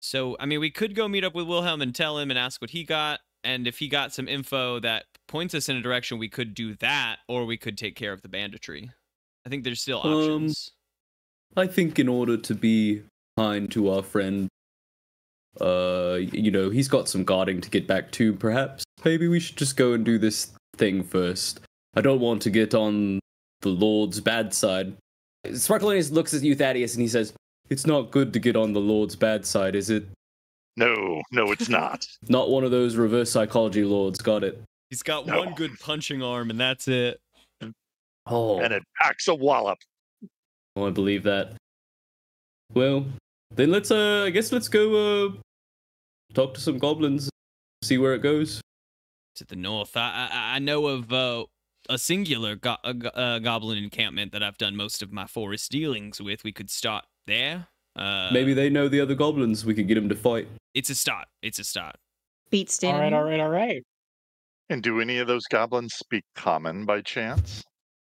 [0.00, 2.60] so I mean, we could go meet up with Wilhelm and tell him and ask
[2.60, 6.18] what he got, and if he got some info that points us in a direction,
[6.18, 8.90] we could do that, or we could take care of the banditry.
[9.46, 10.72] I think there's still Um, options.
[11.56, 13.02] I think in order to be
[13.38, 14.48] kind to our friend,
[15.60, 18.84] uh, you know, he's got some guarding to get back to, perhaps.
[19.04, 21.60] Maybe we should just go and do this thing first.
[21.94, 23.20] I don't want to get on
[23.60, 24.94] the Lord's bad side.
[25.46, 27.32] Sparkleoneous looks at you, Thadeus, and he says,
[27.70, 30.06] It's not good to get on the Lord's bad side, is it?
[30.76, 32.06] No, no, it's not.
[32.28, 34.60] Not one of those reverse psychology lords, got it.
[34.90, 35.38] He's got no.
[35.38, 37.20] one good punching arm, and that's it.
[38.26, 39.78] Oh, and it packs a wallop.
[40.74, 41.52] Oh, I believe that.
[42.72, 43.06] Well,
[43.54, 45.32] then let's uh I guess let's go uh
[46.34, 47.30] talk to some goblins,
[47.82, 48.60] see where it goes.
[49.36, 49.96] to the north.
[49.96, 51.44] I I, I know of uh,
[51.88, 55.70] a singular go- a go- uh, goblin encampment that I've done most of my forest
[55.70, 56.44] dealings with.
[56.44, 57.68] We could start there.
[57.96, 59.64] Uh, Maybe they know the other goblins.
[59.64, 60.48] We could get them to fight.
[60.74, 61.26] it's a start.
[61.42, 61.96] It's a start.
[62.50, 63.02] Beat All standing.
[63.02, 63.82] right, all right, all right.
[64.70, 67.62] And do any of those goblins speak common by chance?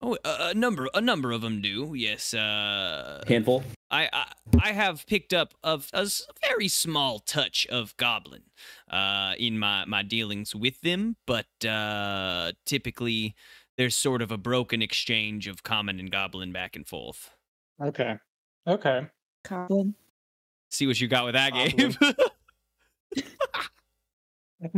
[0.02, 1.92] Oh, a, a number a number of them do.
[1.96, 2.34] Yes.
[2.34, 3.64] Uh, Handful.
[3.90, 4.32] I, I
[4.62, 8.42] I have picked up of a s- very small touch of goblin
[8.90, 13.34] uh, in my, my dealings with them, but uh, typically
[13.78, 17.30] there's sort of a broken exchange of common and goblin back and forth.
[17.82, 18.16] Okay.
[18.66, 19.06] Okay.
[19.48, 19.94] Goblin.
[20.70, 21.96] See what you got with that, Goblin.
[23.14, 23.24] Gabe.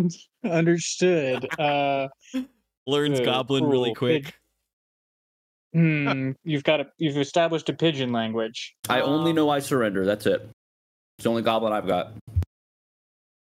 [0.44, 1.48] Understood.
[1.58, 2.08] Uh
[2.86, 4.08] Learns Uh, goblin really cool.
[4.08, 4.37] Pig- quick.
[5.72, 8.74] Hmm, you've got a you've established a pigeon language.
[8.88, 10.04] I only Um, know I surrender.
[10.06, 10.40] That's it.
[11.18, 12.12] It's the only goblin I've got.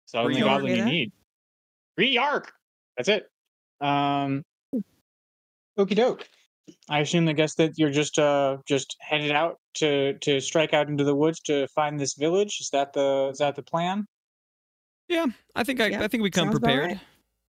[0.05, 0.45] It's the only Reark.
[0.47, 0.85] goblin you Yeah.
[0.85, 1.13] need.
[1.99, 2.53] Reark.
[2.97, 3.29] That's it.
[3.81, 4.43] Um
[5.79, 6.29] Okie doke.
[6.89, 10.89] I assume, I guess that you're just uh just headed out to to strike out
[10.89, 12.59] into the woods to find this village.
[12.61, 14.07] Is that the is that the plan?
[15.09, 17.01] Yeah, I think I, Yeah, I think we come sounds about prepared.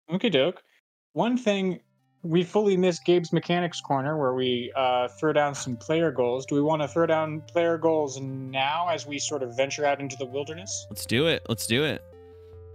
[0.09, 0.21] right.
[0.21, 0.63] Okie doke.
[1.15, 1.81] One thing
[2.23, 6.45] we fully missed Gabe's mechanics corner where we uh, throw down some player goals.
[6.47, 10.01] Do we want to throw down player goals now as we sort of venture out
[10.01, 10.87] into the wilderness?
[10.91, 11.43] Let's do it.
[11.49, 12.03] Let's do it.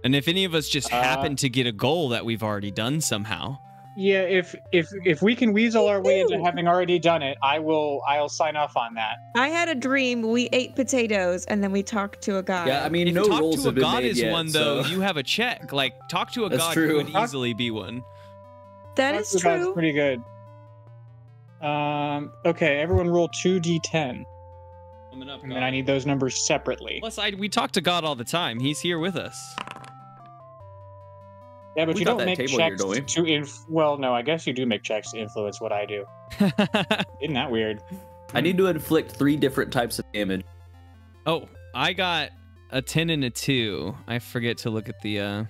[0.04, 2.70] And if any of us just Uh, happen to get a goal that we've already
[2.70, 3.58] done somehow,
[3.94, 7.58] Yeah, if if if we can weasel our way into having already done it, I
[7.58, 9.16] will I'll sign off on that.
[9.36, 10.22] I had a dream.
[10.22, 12.68] We ate potatoes and then we talked to a god.
[12.68, 14.80] Yeah, I mean, if no talk rolls to a have god is yet, one though,
[14.84, 15.72] you have a check.
[15.74, 17.04] Like talk to a That's god true.
[17.04, 18.02] could easily be one.
[18.96, 19.72] That That's is true.
[19.72, 20.22] pretty good.
[21.66, 22.32] Um.
[22.44, 24.24] Okay, everyone roll two d10,
[25.10, 26.98] Coming up, and then I need those numbers separately.
[27.00, 28.58] Plus, I we talk to God all the time.
[28.58, 29.36] He's here with us.
[31.76, 33.50] Yeah, but We you don't make table here, checks don't to inf.
[33.68, 36.04] Well, no, I guess you do make checks to influence what I do.
[37.22, 37.80] Isn't that weird?
[38.34, 40.44] I need to inflict three different types of damage.
[41.26, 42.30] oh, I got
[42.70, 43.96] a ten and a two.
[44.06, 45.20] I forget to look at the.
[45.20, 45.44] uh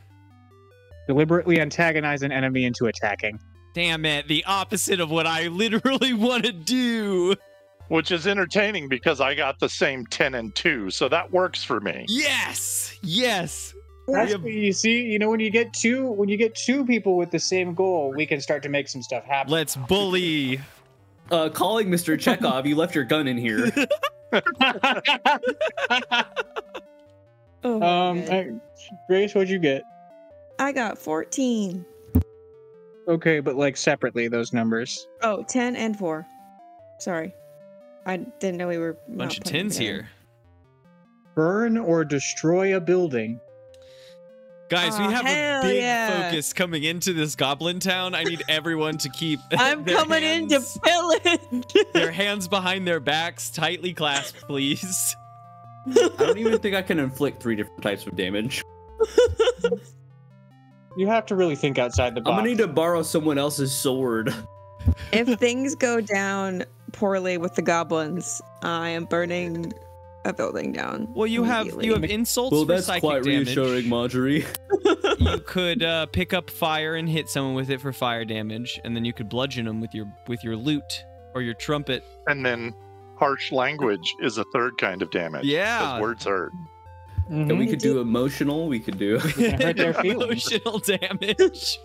[1.07, 3.39] Deliberately antagonize an enemy into attacking.
[3.75, 4.29] Damn it!
[4.29, 7.35] The opposite of what I literally want to do.
[7.89, 11.79] Which is entertaining because I got the same 10 and 2, so that works for
[11.81, 12.07] me.
[12.09, 13.75] Yes, yes.
[14.09, 15.03] That's what you see.
[15.03, 18.13] You know, when you get two, when you get two people with the same goal,
[18.17, 19.53] we can start to make some stuff happen.
[19.53, 20.61] Let's bully.
[21.31, 22.19] Uh, calling Mr.
[22.19, 23.71] Chekhov, you left your gun in here.
[27.65, 28.31] Oh um, God.
[28.31, 28.45] uh,
[29.09, 29.83] Grace, what'd you get?
[30.59, 31.85] I got 14.
[33.09, 35.07] Okay, but like separately, those numbers.
[35.23, 36.25] Oh, 10 and 4.
[37.01, 37.35] Sorry.
[38.07, 38.97] I didn't know we were.
[39.09, 40.09] not Bunch of tens here.
[41.35, 43.41] Burn or destroy a building.
[44.69, 46.31] Guys, Aw, we have a big yeah.
[46.31, 48.15] focus coming into this goblin town.
[48.15, 49.39] I need everyone to keep.
[49.53, 51.65] I'm their coming in to hands- pillage.
[51.93, 55.15] their hands behind their backs, tightly clasped, please.
[55.89, 58.63] I don't even think I can inflict three different types of damage.
[60.97, 62.33] You have to really think outside the box.
[62.33, 64.35] I'm gonna need to borrow someone else's sword.
[65.13, 69.73] if things go down poorly with the goblins, I am burning
[70.25, 71.13] a building down.
[71.15, 72.13] Well, you have you have immediately.
[72.13, 73.49] insults Well, for that's psychic quite damage.
[73.49, 74.47] reassuring, Margery.
[75.19, 78.95] you could uh, pick up fire and hit someone with it for fire damage, and
[78.95, 82.05] then you could bludgeon them with your with your lute or your trumpet.
[82.27, 82.75] And then
[83.17, 85.45] harsh language is a third kind of damage.
[85.45, 85.79] Yeah.
[85.79, 86.53] Because words hurt.
[87.31, 87.51] Mhm.
[87.51, 88.69] And we could do emotional.
[88.69, 89.19] We could do.
[89.19, 90.51] hurt their feelings.
[90.51, 91.79] Emotional damage.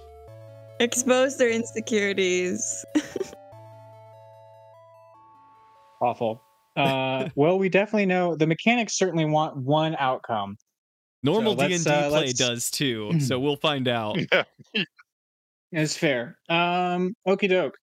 [0.80, 2.86] expose their insecurities.
[6.02, 6.42] awful.
[6.76, 10.58] Uh, well, we definitely know the mechanics certainly want one outcome.
[11.24, 14.18] Normal D and let's, D uh, play let's- does too, so we'll find out.
[14.32, 14.44] Yeah.
[15.72, 16.38] It's fair.
[16.50, 17.76] Um, okie doke.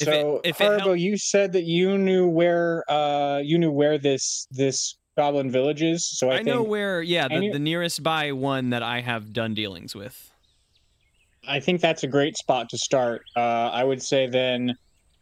[0.00, 3.58] If it- So, if it Haribo, help- you said that you knew where uh you
[3.58, 6.04] knew where this this goblin villages.
[6.04, 9.00] So I, I think know where, yeah, the, Any- the nearest by one that I
[9.00, 10.30] have done dealings with.
[11.46, 13.22] I think that's a great spot to start.
[13.36, 14.76] Uh, I would say then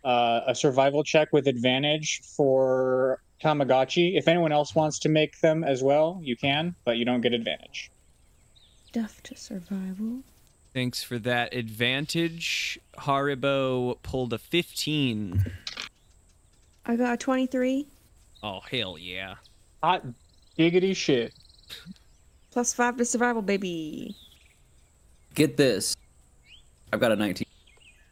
[0.04, 4.16] uh, a survival check with advantage for Tamagotchi.
[4.16, 7.32] If anyone else wants to make them as well, you can, but you don't get
[7.32, 7.90] advantage.
[8.86, 10.20] Stuff to survival.
[10.72, 12.78] Thanks for that advantage.
[12.98, 15.44] Haribo pulled a 15.
[16.86, 17.86] I got a 23
[18.44, 19.34] Oh, hell yeah.
[19.82, 20.04] Hot
[20.56, 21.32] diggity shit.
[22.50, 24.14] plus 5 to survival, baby.
[25.34, 25.96] Get this.
[26.92, 27.46] I've got a 19.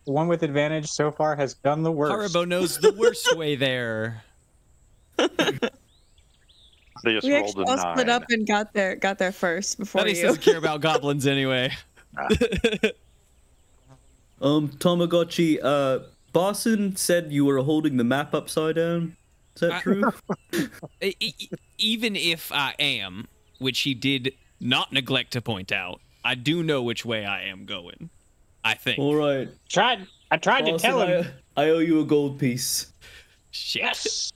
[0.07, 2.35] The one with advantage so far has done the worst.
[2.35, 4.23] Haribo knows the worst way there.
[7.03, 7.95] They just We rolled actually a all nine.
[7.97, 10.27] split up and got there got there first before Thadeus you.
[10.27, 11.71] doesn't care about goblins anyway.
[14.43, 16.01] Um, Tamagotchi, uh,
[16.35, 19.16] Barson said you were holding the map upside down.
[19.63, 20.13] Is that I- true?
[21.79, 26.83] Even if I am, which he did not neglect to point out, I do know
[26.83, 28.11] which way I am going.
[28.65, 28.99] I think.
[28.99, 29.49] All right.
[29.69, 30.07] Tried.
[30.31, 31.27] I tried to tell him.
[31.57, 32.93] I, I owe you a gold piece.
[33.51, 33.83] Shit.
[33.83, 34.33] Yes.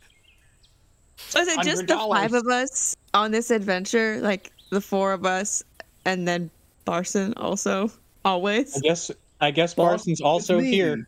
[1.34, 4.18] Was it just the five of us on this adventure?
[4.20, 5.62] Like the four of us
[6.04, 6.50] and then
[6.86, 7.90] Barson also?
[8.24, 8.76] Always?
[8.76, 9.10] I guess.
[9.40, 11.06] I guess Barson's also here.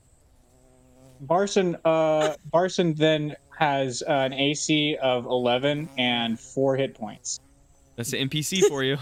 [1.24, 1.78] Barson.
[1.84, 7.40] Uh, Barson then has uh, an AC of eleven and four hit points.
[7.96, 8.96] That's an NPC for you.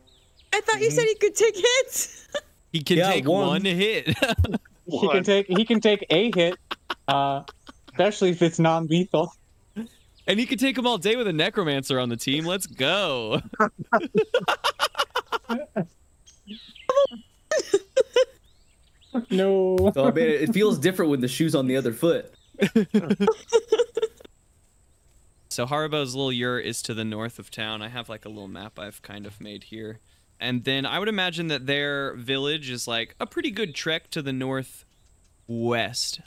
[0.52, 2.28] I thought you said he could take hits.
[2.72, 3.46] He can Yeah, take one.
[3.46, 4.08] one hit.
[4.86, 5.22] He can One.
[5.22, 5.46] take.
[5.46, 6.56] He can take a hit,
[7.08, 7.44] uh,
[7.92, 9.32] especially if it's non-lethal.
[10.26, 12.44] and he can take them all day with a necromancer on the team.
[12.44, 13.40] Let's go.
[19.30, 19.76] no.
[19.96, 22.32] Oh man, it feels different when the shoe's on the other foot.
[25.54, 27.80] So Haribo's little yurt is to the north of town.
[27.80, 30.00] I have like a little map I've kind of made here.
[30.40, 34.20] And then I would imagine that their village is like a pretty good trek to
[34.20, 36.20] the northwest.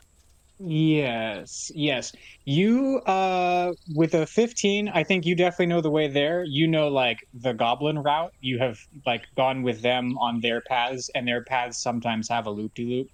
[0.60, 2.14] Yes, yes.
[2.46, 6.46] You uh with a 15, I think you definitely know the way there.
[6.46, 8.34] You know like the goblin route.
[8.40, 12.52] You have like gone with them on their paths and their paths sometimes have a
[12.52, 13.10] loop-de-loop.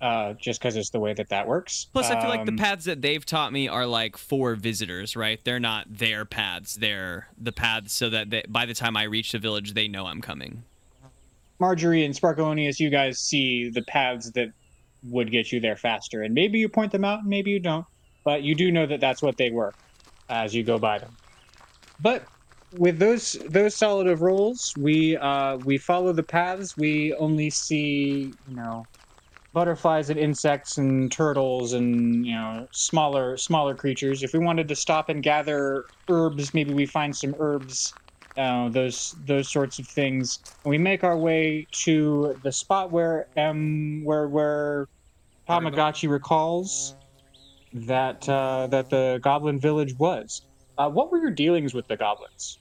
[0.00, 1.88] Uh just cuz it's the way that that works.
[1.92, 5.14] Plus, I feel like the Um, paths that they've taught me are like for visitors,
[5.16, 5.40] right?
[5.44, 6.74] They're not their paths.
[6.74, 10.06] They're the paths so that they, by the time I reach the village, they know
[10.06, 10.64] I'm coming.
[11.60, 14.48] Margery and Sparkleoneous, you guys see the paths that
[15.02, 17.86] would get you there faster, and maybe you point them out, and maybe you don't,
[18.24, 19.74] but you do know that that's what they were
[20.28, 21.18] as you go by them.
[21.98, 22.28] But
[22.72, 26.76] with those those solid of roles, we uh, we follow the paths.
[26.76, 28.88] We only see you know
[29.52, 34.22] butterflies and insects and turtles and you know smaller smaller creatures.
[34.22, 37.94] If we wanted to stop and gather herbs, maybe we find some herbs
[38.36, 40.38] uh, those those sorts of things.
[40.64, 44.86] And we make our way to the spot where um where where
[45.48, 46.94] Tamagotchi recalls
[47.72, 50.42] that uh, that the Goblin Village was.
[50.78, 52.58] Uh, what were your dealings with the goblins?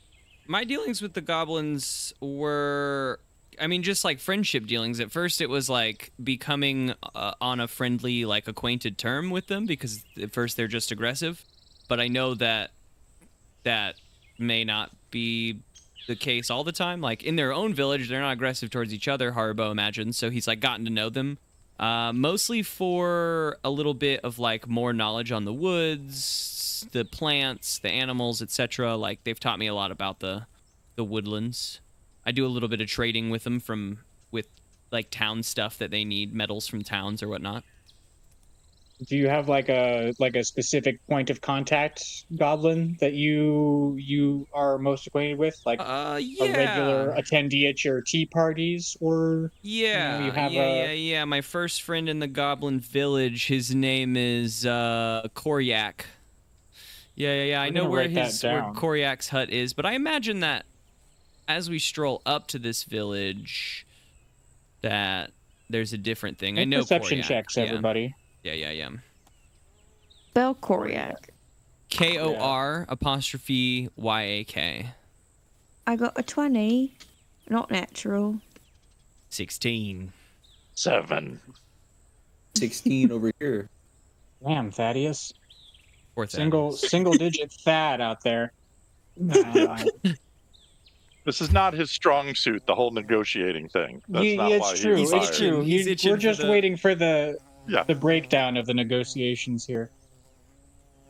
[0.48, 3.20] My dealings with the goblins were,
[3.60, 5.00] I mean, just like friendship dealings.
[5.00, 9.66] At first, it was like becoming uh, on a friendly, like acquainted term with them
[9.66, 11.44] because at first they're just aggressive.
[11.88, 12.72] But I know that
[13.64, 13.96] that
[14.38, 15.60] may not be
[16.08, 17.02] the case all the time.
[17.02, 19.34] Like in their own village, they're not aggressive towards each other.
[19.34, 21.38] Haribo imagines, so he's like gotten to know them.
[21.80, 27.80] Uh, mostly for a little bit of like more knowledge on the woods, the plants,
[27.80, 28.96] the animals, etc.
[28.98, 30.46] Like they've taught me a lot about the
[30.96, 31.80] the woodlands.
[32.30, 33.98] I do a little bit of trading with them from
[34.30, 34.46] with
[34.92, 37.64] like town stuff that they need, metals from towns or whatnot.
[39.08, 44.46] Do you have like a like a specific point of contact goblin that you you
[44.54, 50.24] are most acquainted with, like Uh, a regular attendee at your tea parties, or Yeah,
[50.24, 51.26] you have yeah, a- yeah, yeah.
[51.26, 56.02] My first friend in the Goblin Village, his name is uh, Koryak.
[57.16, 57.62] Yeah, yeah, yeah.
[57.64, 58.62] I know where his where.
[58.76, 60.66] Koryak's hut is, but I imagine that
[61.50, 63.86] as we stroll up to this village,
[64.82, 65.32] that
[65.70, 66.58] there's a different thing.
[66.58, 67.24] I Make know perception Koryak.
[67.24, 67.64] checks, yeah.
[67.64, 68.16] everybody.
[68.44, 68.90] Yeah, yeah, yeah.
[70.30, 71.30] Spell Koryak.
[71.90, 74.92] K O R apostrophe Y A K.
[75.88, 76.96] I got a 20.
[77.50, 78.40] Not natural.
[79.30, 80.14] Sixteen.
[80.76, 81.42] Seven.
[82.56, 83.70] 16 over here.
[84.46, 85.34] Damn, Thadeus.
[86.16, 88.54] Or that Single single digit Thad out there.
[89.30, 89.84] Uh,
[91.30, 94.02] This is not his strong suit, the whole negotiating thing.
[94.10, 94.96] That's Ye- not why it's true.
[94.96, 95.24] he He's fired.
[95.30, 95.62] It's true.
[95.62, 97.84] He's You- itching we're for just the- waiting for the Yeah.
[97.84, 99.92] the breakdown of the negotiations here.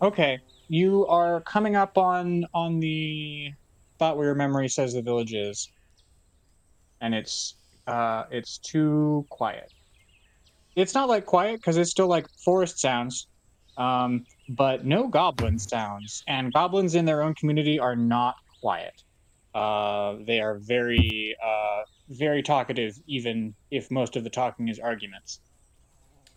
[0.01, 3.53] Okay, you are coming up on on the
[3.95, 5.69] spot where your memory says the village is,
[6.99, 7.55] and it's
[7.87, 9.71] uh it's too quiet.
[10.75, 13.27] It's not like quiet because it's still like forest sounds,
[13.77, 16.25] um, but no goblin sounds.
[16.27, 19.01] And goblins in their own community are not quiet.
[19.53, 25.39] Uh, they are very uh, very talkative, even if most of the talking is arguments.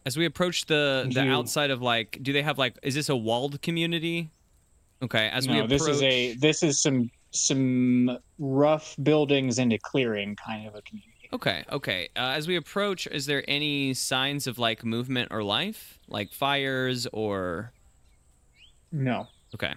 [0.04, 2.78] As we approach the the You- outside of like, do they have like?
[2.82, 4.30] Is this a walled community?
[5.02, 5.28] Okay.
[5.28, 9.78] As we no, approach, this is a this is some some rough buildings and a
[9.78, 11.08] clearing kind of a community.
[11.32, 12.08] Okay, okay.
[12.14, 17.06] Uh, as we approach, is there any signs of like movement or life, like fires
[17.12, 17.72] or?
[18.92, 19.72] No, Okay.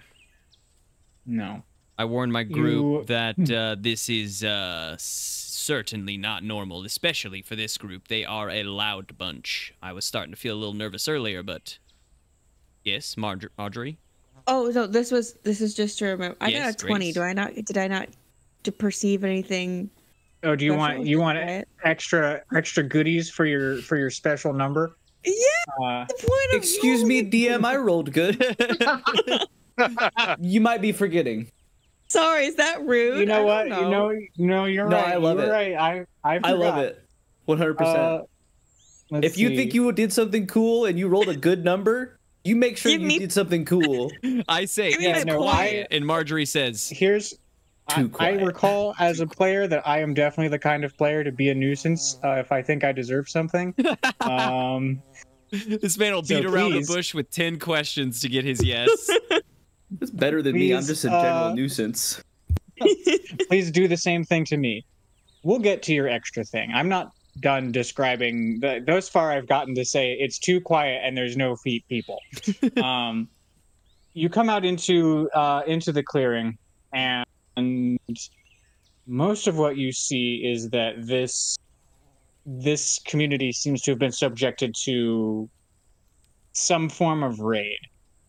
[1.24, 1.62] no.
[1.98, 7.56] I warn my group You- that uh, this is uh, certainly not normal, especially for
[7.56, 8.08] this group.
[8.08, 9.74] They are a loud bunch.
[9.82, 11.78] I was starting to feel a little nervous earlier, but
[12.84, 13.96] yes, Marj- Margery.
[14.46, 16.36] Oh, no, this was this is just to remember.
[16.40, 17.04] I Yes, got a 20.
[17.06, 17.14] Grace.
[17.14, 18.08] Do I not did I not
[18.62, 19.90] to perceive anything?
[20.44, 21.66] Oh, do you want you want riot?
[21.82, 24.96] extra extra goodies for your for your special number?
[25.24, 25.32] Yeah,
[25.84, 28.38] Uh, the point Excuse me, DM, I rolled good.
[30.38, 31.50] you might be forgetting.
[32.16, 33.18] Sorry, is that rude?
[33.20, 33.68] you know I what?
[33.68, 35.08] don't You know, no, you're No, right.
[35.14, 35.50] I love you're it.
[35.50, 35.74] Right.
[35.74, 37.02] I I, I love it.
[37.46, 37.80] 100%.
[37.80, 38.22] Uh,
[39.10, 42.56] let's if you think you did something cool and you rolled a good number, you
[42.56, 44.10] make sure Give you me- did something cool.
[44.48, 45.42] I say, Give me it's my point.
[45.50, 47.34] quiet, and Margery says, here's
[47.88, 48.42] I, Too I quiet.
[48.44, 51.54] recall as a player that I am definitely the kind of player to be a
[51.54, 53.72] nuisance uh, if I think I deserve something.
[54.22, 55.00] um,
[55.52, 59.08] "This man will So beat around the bush with ten questions to get his yes."
[60.00, 60.72] It's better than me.
[60.72, 62.22] I'm just a general uh, nuisance.
[63.48, 64.84] please do the same thing to me.
[65.42, 66.72] We'll get to your extra thing.
[66.74, 71.16] I'm not done describing the, thus far i've gotten to say it's too quiet and
[71.16, 72.18] there's no feet people
[72.82, 73.28] um
[74.14, 76.56] you come out into uh into the clearing
[76.94, 77.98] and
[79.06, 81.58] most of what you see is that this
[82.46, 85.48] this community seems to have been subjected to
[86.52, 87.78] some form of raid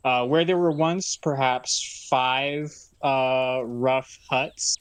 [0.07, 4.77] uh, where there were once perhaps five uh, rough huts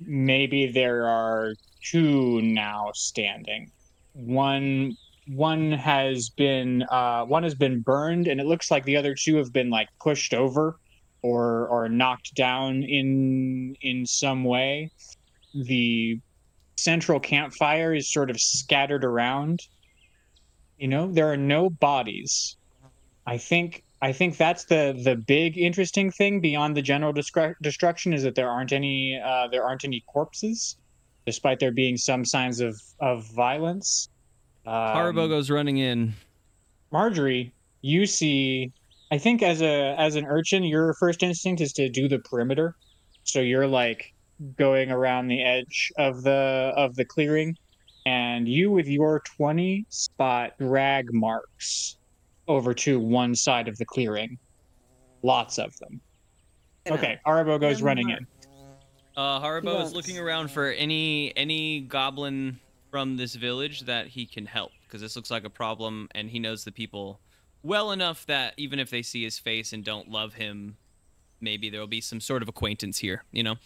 [0.00, 3.70] maybe there are two now standing.
[4.14, 4.96] One
[5.28, 9.36] one has been uh, one has been burned, and it looks like the other two
[9.36, 10.76] have been like pushed over
[11.22, 14.90] or or knocked down in in some way.
[15.54, 16.18] The
[16.76, 19.60] central campfire is sort of scattered around.
[20.78, 22.56] You know, there are no bodies.
[23.26, 28.22] I think I think that's the the big interesting thing beyond the general destruction is
[28.22, 30.76] that there aren't any uh, there aren't any corpses,
[31.26, 34.08] despite there being some signs of of violence.
[34.66, 36.14] Um, Haribo goes running in.
[36.92, 38.72] Margery, you see,
[39.12, 42.76] I think as a as an urchin, your first instinct is to do the perimeter,
[43.24, 44.14] so you're like
[44.56, 47.54] going around the edge of the of the clearing,
[48.06, 51.98] and you with your twenty spot drag marks
[52.50, 54.36] over to one side of the clearing.
[55.22, 56.00] Lots of them.
[56.90, 58.26] Okay, Haribo goes Never running mind.
[58.42, 58.48] in.
[59.16, 62.58] Uh, Haribo is looking around for any any goblin
[62.90, 66.38] from this village that he can help because this looks like a problem, and he
[66.38, 67.20] knows the people
[67.62, 70.76] well enough that even if they see his face and don't love him,
[71.40, 73.24] maybe there will be some sort of acquaintance here.
[73.30, 73.56] You know.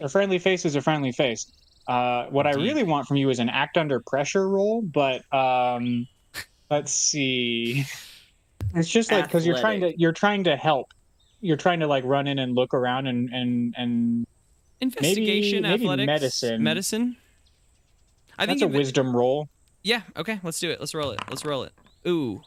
[0.00, 1.50] A friendly face is a friendly face.
[1.86, 6.06] Uh, what I really want from you is an act under pressure roll, but um,
[6.70, 7.84] let's see.
[8.74, 10.92] It's just like because you're trying to you're trying to help.
[11.40, 14.26] You're trying to like run in and look around and and and
[14.80, 16.62] Investigation, maybe athletics, medicine.
[16.62, 17.16] medicine.
[18.38, 19.48] I that's think a inve- wisdom roll.
[19.82, 20.02] Yeah.
[20.16, 20.40] Okay.
[20.42, 20.80] Let's do it.
[20.80, 21.20] Let's roll it.
[21.30, 21.72] Let's roll it.
[22.06, 22.42] Ooh.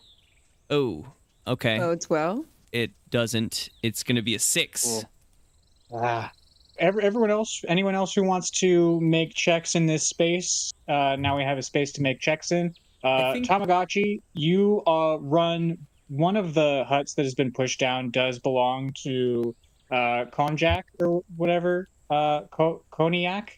[0.71, 1.05] Ooh.
[1.47, 1.77] Okay.
[1.77, 2.45] Bodes well.
[2.71, 3.69] It doesn't.
[3.81, 4.83] It's gonna be a six.
[4.83, 6.01] Cool.
[6.03, 6.31] Ah.
[6.77, 11.35] Every, everyone else, anyone else who wants to make checks in this space, uh, now
[11.35, 12.73] we have a space to make checks in.
[13.03, 15.77] Uh, think- Tamagotchi, you uh, run
[16.09, 19.55] one of the huts that has been pushed down does belong to
[19.91, 21.87] uh, Konjak or whatever.
[22.09, 23.49] Uh, Ko- Koniak?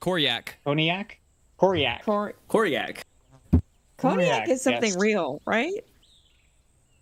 [0.00, 0.50] Koryak.
[0.64, 1.12] Koniak?
[1.58, 2.02] Koryak.
[2.04, 3.02] Cor- Koryak.
[3.50, 3.62] cognac
[3.98, 5.00] Cognac, is something yes.
[5.00, 5.84] real, right?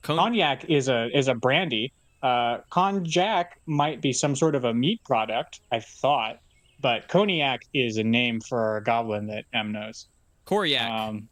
[0.03, 1.93] Kon- Cognac is a is a brandy.
[2.23, 6.39] Uh, Konjac might be some sort of a meat product, I thought,
[6.81, 10.07] but Koniak is a name for a goblin that M knows.
[10.47, 10.89] Koryak.
[10.89, 11.29] Um,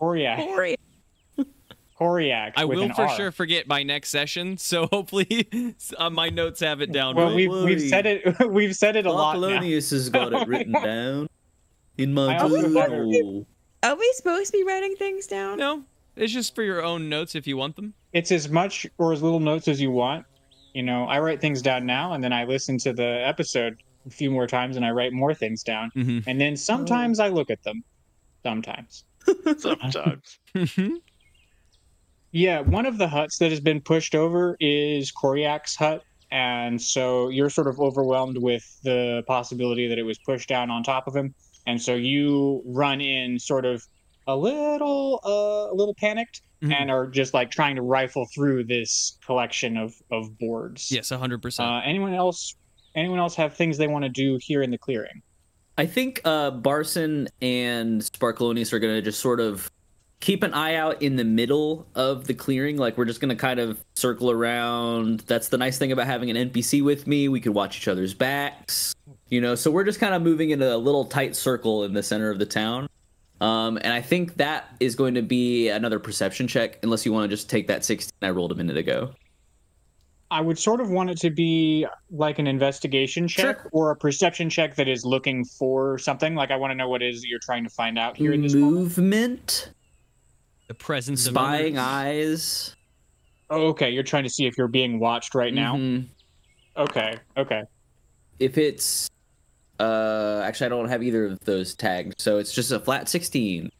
[0.00, 0.36] Koryak.
[0.36, 0.76] Cori-
[1.98, 2.52] Koryak.
[2.56, 3.16] I will for R.
[3.16, 5.48] sure forget by next session, so hopefully
[5.98, 7.14] uh, my notes have it down.
[7.16, 8.24] Well, we've we've said it.
[8.50, 9.48] We've said it a lot now.
[9.48, 11.28] Bartholonius has got Oh it written down
[11.98, 13.46] in my I also have it- journal.
[13.82, 15.58] Are we supposed to be writing things down?
[15.58, 15.84] no,
[16.16, 17.92] it's just for your own notes if you want them.
[18.14, 20.24] It's as much or as little notes as you want.
[20.72, 24.10] You know, I write things down now, and then I listen to the episode a
[24.10, 26.28] few more times, and I write more things down, Mm-hmm.
[26.28, 27.84] and then sometimes I look at them.
[28.42, 29.04] Sometimes.
[29.58, 30.38] Sometimes.
[32.32, 36.02] Yeah, one of the huts that has been pushed over is Koryak's hut,
[36.32, 40.82] and so you're sort of overwhelmed with the possibility that it was pushed down on
[40.82, 41.32] top of him,
[41.66, 43.84] and so you run in sort of
[44.26, 46.72] a little, uh, a little panicked, Mhm.
[46.72, 50.90] and are just like trying to rifle through this collection of of boards.
[50.90, 51.68] yes, hundred percent.
[51.68, 52.56] Uh, anyone else?
[52.96, 55.20] Anyone else have things they want to do here in the clearing?
[55.76, 59.70] I think uh, Barson and Sparkleoneous are going to just sort of
[60.20, 62.76] keep an eye out in the middle of the clearing.
[62.76, 65.20] Like, we're just going to kind of circle around.
[65.20, 67.28] That's the nice thing about having an NPC with me.
[67.28, 68.94] We could watch each other's backs,
[69.28, 69.54] you know?
[69.54, 72.38] So we're just kind of moving in a little tight circle in the center of
[72.38, 72.88] the town.
[73.40, 77.28] Um, and I think that is going to be another perception check, unless you want
[77.28, 79.10] to just take that 16 I rolled a minute ago.
[80.34, 83.70] I would sort of want it to be like an investigation check Sure.
[83.72, 86.34] or a perception check that is looking for something.
[86.34, 88.32] Like I want to know what it is that you're trying to find out here
[88.32, 88.74] in this moment.
[88.74, 89.70] Movement,
[90.66, 92.74] the presence spying of eyes.
[93.48, 93.90] Oh, okay.
[93.90, 95.76] You're trying to see if you're being watched right now.
[95.76, 96.08] Mhm.
[96.76, 97.14] Okay.
[97.36, 97.62] Okay.
[98.40, 99.08] if it's
[99.78, 103.70] uh actually i don't have either of those tagged so it's just a flat 16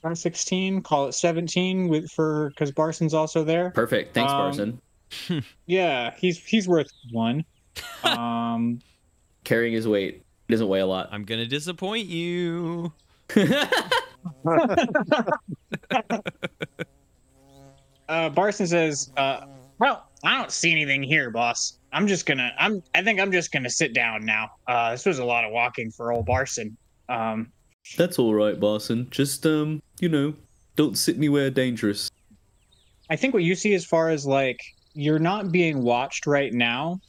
[0.00, 0.80] Try 16.
[0.82, 3.70] Call it 17 with for because Barson's also there.
[3.72, 4.78] perfect thanks Um, barson
[5.66, 7.44] Yeah, he's he's worth one.
[8.02, 8.80] Um,
[9.44, 12.92] carrying his weight he doesn't weigh a lot I'm gonna disappoint you.
[13.36, 13.50] uh,
[18.08, 19.46] Barson says, uh,
[19.78, 21.78] "Well, I don't see anything here, boss.
[21.92, 22.52] I'm just gonna.
[22.58, 22.82] I'm.
[22.94, 24.50] I think I'm just gonna sit down now.
[24.66, 26.76] Uh, this was a lot of walking for old Barson.
[27.08, 27.52] Um,
[27.96, 29.08] That's all right, Barson.
[29.10, 30.34] Just um, you know,
[30.76, 32.10] don't sit anywhere dangerous.
[33.08, 34.60] I think what you see as far as like
[34.94, 37.00] you're not being watched right now,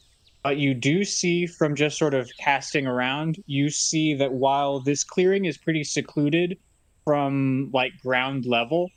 [0.42, 5.04] but you do see from just sort of casting around, you see that while this
[5.04, 6.58] clearing is pretty secluded
[7.04, 8.90] from like ground level,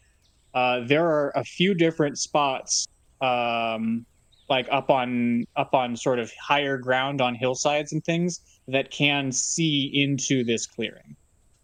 [0.53, 2.87] uh, there are a few different spots
[3.21, 4.05] um,
[4.49, 9.31] like up on up on sort of higher ground on hillsides and things that can
[9.31, 11.15] see into this clearing.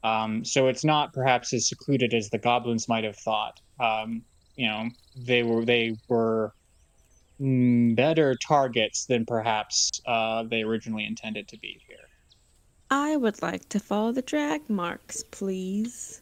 [0.04, 3.60] Um, so it's not perhaps as secluded as the goblins might have thought.
[3.80, 4.24] Um,
[4.56, 6.54] you know, they were they were
[7.42, 11.98] better targets than perhaps uh, they originally intended to be here.
[12.92, 16.22] I would like to follow the drag marks, please.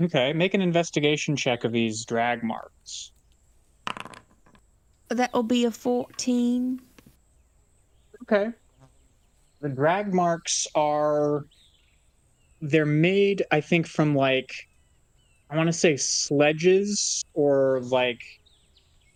[0.00, 3.12] Okay, make an investigation check of these drag marks.
[5.08, 6.80] That will be a 14.
[8.22, 8.50] Okay.
[9.60, 11.44] The drag marks are
[12.60, 14.52] they're made, I think, from like
[15.50, 18.20] I want to say sledges or like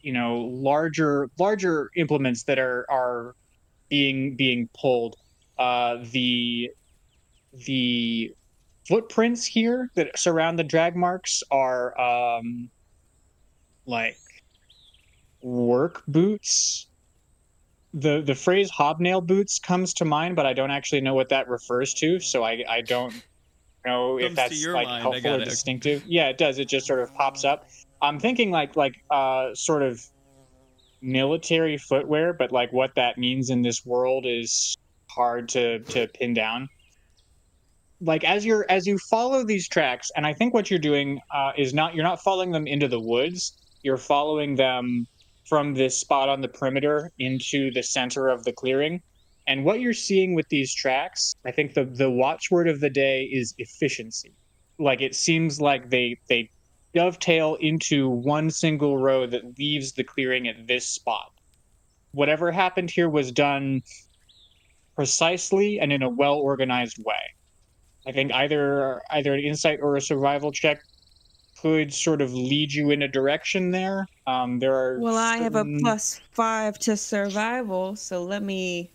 [0.03, 3.35] you know larger larger implements that are are
[3.89, 5.17] being being pulled.
[5.59, 6.71] Uh, the
[7.67, 8.35] the
[8.89, 12.71] footprints here that surround the drag marks are um,
[13.87, 14.17] like
[15.43, 16.87] work boots.
[17.95, 21.49] The the phrase hobnail boots comes to mind, but I don't actually know what that
[21.49, 23.15] refers to, so I I don't
[23.85, 26.03] know if that's like mind, helpful or distinctive.
[26.07, 26.59] Yeah, it does.
[26.59, 27.69] It just sort of pops up.
[28.03, 30.03] I'm thinking like like uh sort of
[31.01, 34.77] military footwear, but like what that means in this world is
[35.11, 36.69] hard to to pin down.
[38.01, 41.53] Like as you're as you follow these tracks, and I think what you're doing uh,
[41.57, 43.57] is not you're not following them into the woods.
[43.83, 45.07] You're following them
[45.49, 49.03] from this spot on the perimeter into the center of the clearing.
[49.47, 53.25] And what you're seeing with these tracks, I think the the watchword of the day
[53.25, 54.33] is efficiency.
[54.79, 56.51] Like it seems like they they
[56.95, 61.33] dovetail into one single row that leaves the clearing at this spot.
[62.13, 63.83] Whatever happened here was done
[64.95, 67.15] precisely and in a well organized way.
[68.07, 70.83] I think either either an insight or a survival check
[71.61, 74.07] could sort of lead you in a direction there.
[74.27, 78.91] Um, there are Well, I have a plus five to survival, so let me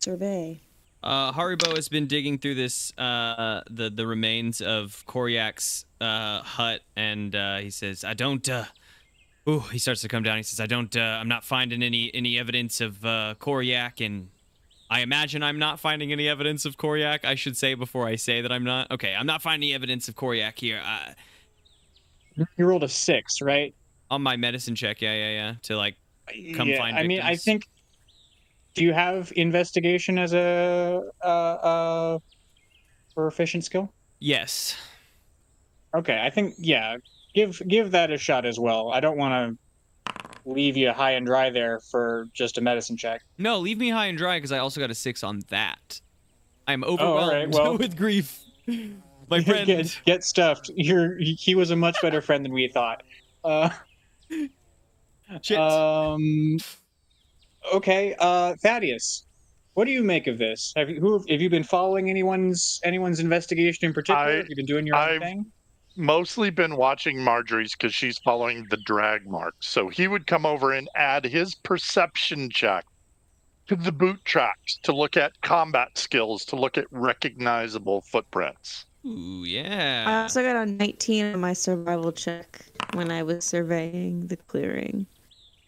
[0.00, 0.60] survey.
[1.04, 6.80] Uh, Haribo has been digging through this, uh, the the remains of Koryak's uh, hut,
[6.96, 8.64] and uh, he says, "I don't." Uh,
[9.46, 10.38] ooh, he starts to come down.
[10.38, 10.96] He says, "I don't.
[10.96, 14.30] Uh, I'm not finding any any evidence of uh, Koryak, and
[14.88, 17.26] I imagine I'm not finding any evidence of Koryak.
[17.26, 18.90] I should say before I say that I'm not.
[18.90, 20.80] Okay, I'm not finding any evidence of Koryak here.
[20.82, 21.12] Uh,
[22.56, 23.74] You rolled a six, right?
[24.10, 25.96] on my medicine check, yeah, yeah, yeah, to like
[26.54, 27.66] Come yeah, find I mean, I think.
[28.74, 32.18] Do you have investigation as a uh, uh,
[33.14, 33.92] proficient skill?
[34.20, 34.76] yes,
[35.94, 36.96] Okay, I think yeah.
[37.34, 38.90] Give give that a shot as well.
[38.92, 39.58] I don't want
[40.12, 40.14] to
[40.44, 43.22] leave you high and dry there for just a medicine check.
[43.38, 46.00] no, leave me high and dry because I also got a six on that.
[46.66, 48.40] I'm Oh, all right, overwhelmed well- with grief.
[49.30, 49.66] My friend.
[49.66, 50.70] get, get stuffed.
[50.74, 53.02] You're he he was a much better friend than we thought.
[53.44, 53.70] Uh,
[55.42, 55.58] Shit.
[55.58, 56.58] um.
[57.72, 59.26] Okay, uh, Thadeus,
[59.74, 60.72] what do you make of this?
[60.76, 64.20] Have you who have you been following anyone's anyone's investigation in particular?
[64.20, 65.46] I- have you been doing your own I've- thing?
[65.96, 69.68] Mostly been watching Margery's because she's following the drag marks.
[69.68, 72.84] So he would come over and add his perception check
[73.68, 78.86] to the boot tracks to look at combat skills, to look at recognizable footprints.
[79.06, 80.04] Ooh, yeah.
[80.06, 82.60] I also got a 19 on my survival check
[82.94, 85.06] when I was surveying the clearing.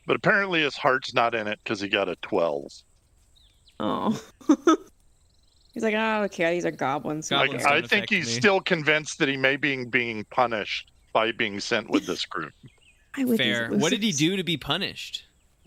[0.07, 2.70] But apparently his heart's not in it because he got a 12.
[3.80, 4.22] Oh.
[5.74, 7.28] He's like, oh, okay, these are goblins.
[7.28, 7.84] who Goblins Like.
[7.84, 8.32] I think he's me.
[8.32, 12.54] still convinced that he may be being punished by being sent with this group.
[13.14, 13.68] I would Fair.
[13.70, 15.26] What did he do to be punished?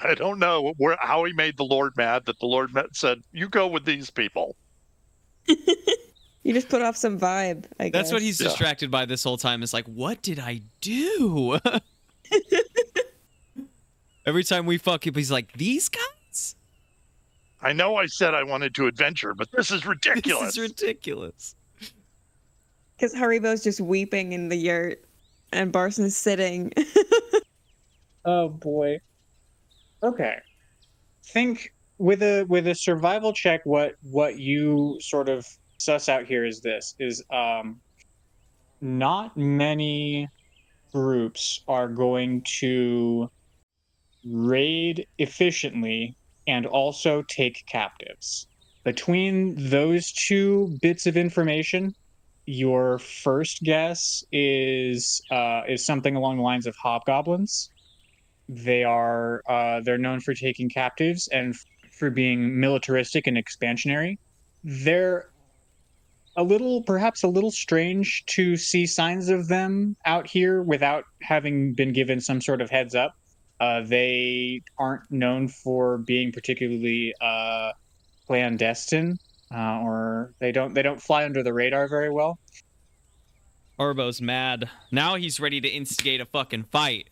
[0.00, 3.18] I don't know where how he made the Lord mad that the Lord met, said,
[3.32, 4.54] "You go with these people."
[6.42, 7.92] You just put off some vibe, I guess.
[7.92, 8.46] That's what he's Yeah.
[8.46, 9.64] distracted by this whole time.
[9.64, 11.58] Is like, what did I do?
[14.26, 16.56] Every time we fuck him, he's like, these guys?
[17.62, 20.56] I know I said I wanted to adventure, but this is ridiculous.
[20.56, 21.54] This is ridiculous.
[22.96, 25.04] Because Haribo's just weeping in the yurt,
[25.52, 26.72] and Barson's sitting.
[28.26, 29.00] Oh boy.
[30.02, 30.36] Okay.
[31.24, 35.46] Think with a with a survival check what what you sort of
[35.78, 37.80] suss out here is this is um
[38.80, 40.28] not many
[40.96, 43.28] groups are going to
[44.24, 46.16] raid efficiently
[46.46, 48.46] and also take captives.
[48.84, 51.92] between those two bits of information,
[52.46, 57.68] your first guess is uh, is something along the lines of hobgoblins.
[58.48, 61.60] They are uh, they're known for taking captives and f-
[61.98, 64.14] for being militaristic and expansionary.
[64.62, 65.24] They're
[66.36, 71.72] a little, perhaps a little strange to see signs of them out here without having
[71.74, 73.16] been given some sort of heads up.
[73.58, 77.72] Uh, they aren't known for being particularly uh,
[78.26, 79.18] clandestine,
[79.54, 82.38] uh, or they don't they don't fly under the radar very well.
[83.80, 84.68] Orbo's mad.
[84.90, 87.08] Now he's ready to instigate a fucking fight.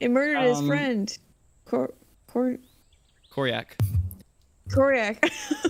[0.00, 1.18] He murdered his Um, friend.
[1.66, 1.92] Cor-
[2.26, 2.58] Cor-
[3.30, 3.72] Koryak.
[4.68, 5.30] Koryak.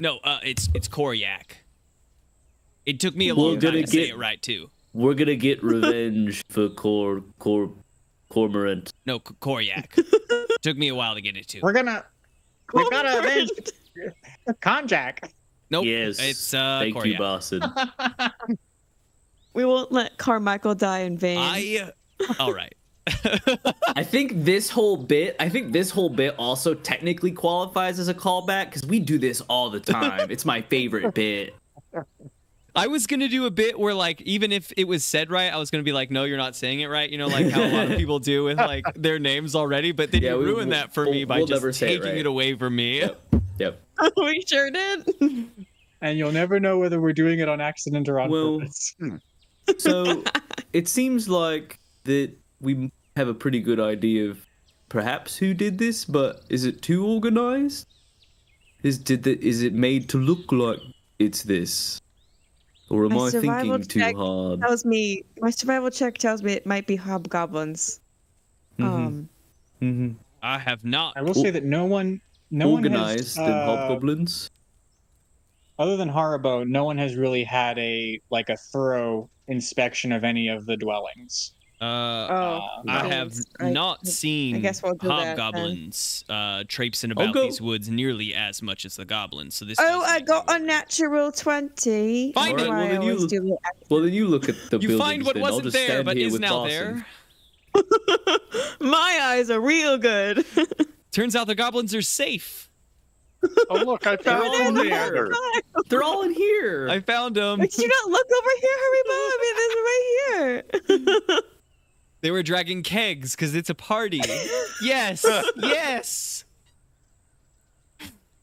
[0.00, 1.52] No, uh, it's it's Koryak.
[2.84, 4.68] It took me a We're long time gonna to say get- it right too.
[4.92, 7.70] We're gonna get revenge for Cor Cor
[8.30, 8.90] Cormorant.
[9.06, 9.86] No, Koryak.
[10.62, 11.60] took me a while to get it too.
[11.62, 12.04] We're gonna
[12.72, 13.50] we gotta avenge
[14.60, 15.30] Konjak.
[15.70, 15.84] Nope.
[15.86, 16.18] yes.
[16.20, 17.06] It's uh, Thank Koryak.
[17.06, 18.30] you, Barson.
[19.54, 21.38] we won't let Carmichael die in vain.
[21.38, 21.90] I.
[22.40, 22.74] All right.
[23.06, 28.14] I think this whole bit, I think this whole bit also technically qualifies as a
[28.14, 30.30] callback because we do this all the time.
[30.30, 31.54] it's my favorite bit.
[32.76, 35.58] I was gonna do a bit where like even if it was said right, I
[35.58, 37.08] was gonna be like, no, you're not saying it right.
[37.08, 39.92] You know, like how a lot of people do with like their names already.
[39.92, 41.72] But then Yeah, you we- ruined we'll- that for we'll- me by we'll just never
[41.72, 42.18] say it taking right.
[42.18, 42.98] it away from me.
[43.00, 43.20] Yep.
[43.60, 43.80] Yep.
[44.16, 45.06] we sure did.
[46.00, 48.96] And you'll never know whether we're doing it on accident or on Well, purpose.
[49.78, 50.24] So
[50.72, 52.32] it seems like that
[52.64, 54.44] we have a pretty good idea of
[54.88, 57.86] perhaps who did this, but is it too organized?
[58.82, 60.78] Is did the, is it made to look like
[61.18, 62.00] it's this?
[62.90, 64.60] Or am My I thinking too check hard?
[64.60, 68.00] tells me my survival check tells me it might be hobgoblins.
[68.78, 68.84] Mhm.
[68.84, 69.28] Um,
[69.80, 70.10] hmm
[70.42, 71.16] I have not.
[71.16, 74.48] I will say that no one, no Organized one has, than uh, hobgoblins.
[75.78, 80.48] other than Haribo, no one has really had a like a thorough inspection of any
[80.48, 81.54] of the dwellings.
[81.84, 83.08] Uh, oh, I no.
[83.10, 87.88] have I- not seen I guess we'll do hobgoblins uh, traipsing about go- these woods
[87.90, 89.54] nearly as much as the goblins.
[89.54, 89.78] So this.
[89.80, 90.62] oh, I got a worry.
[90.66, 92.32] natural twenty.
[92.32, 92.70] Find That's it.
[92.70, 93.58] Well, then you- do
[93.90, 95.42] Well, then you look at the You find what then.
[95.42, 96.68] Wasn't there, but is now Barson.
[96.68, 97.06] there.
[98.80, 100.44] My eyes are real good.
[101.12, 102.70] Turns out the goblins are safe.
[103.68, 105.28] Oh look, I found all the there.
[105.88, 106.88] They're all in here.
[106.88, 107.60] I found them.
[107.60, 109.18] Did you not look over here, Haribo?
[109.34, 111.40] I mean, this right here.
[112.24, 114.22] They were dragging kegs because it's a party.
[114.82, 116.46] yes, yes.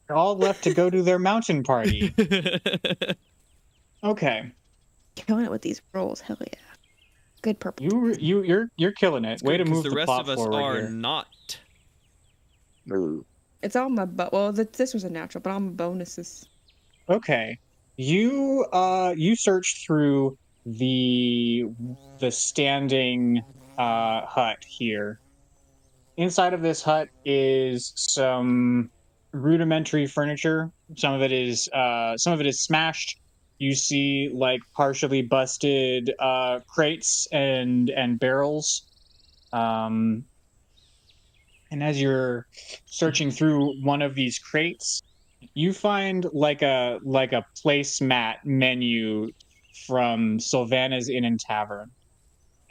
[0.05, 2.13] They're all left to go to their mountain party.
[4.03, 4.51] Okay,
[5.15, 6.47] Killing it with these rolls, hell yeah.
[7.43, 7.86] Good purple.
[7.86, 9.43] you you you're you're killing it.
[9.43, 10.89] Way to move the the, rest plot of us forward are here.
[10.89, 11.59] not.
[13.61, 14.34] It's all my but.
[14.34, 16.49] Well, th- this was a natural, but all my bonuses.
[17.09, 17.59] Okay.
[17.97, 21.65] You uh you search through the
[22.19, 23.43] the standing
[23.78, 25.19] uh hut here.
[26.17, 28.91] Inside of this hut is some
[29.34, 30.72] rudimentary furniture.
[30.97, 33.17] Some of it is uh some of it is smashed.
[33.59, 38.88] You see like partially busted uh crates and and barrels.
[39.53, 40.26] Um
[41.72, 42.45] and as you're
[42.86, 45.01] searching through one of these crates,
[45.53, 49.32] you find like a like a placemat menu
[49.87, 51.89] from Sylvana's Inn and Tavern.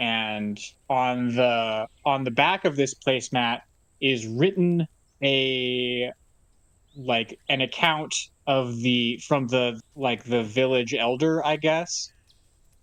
[0.00, 0.58] And
[0.88, 3.60] on the on the back of this placemat
[4.00, 4.88] is written
[5.22, 6.10] a
[6.96, 8.14] like an account
[8.46, 12.10] of the from the like the village elder, I guess.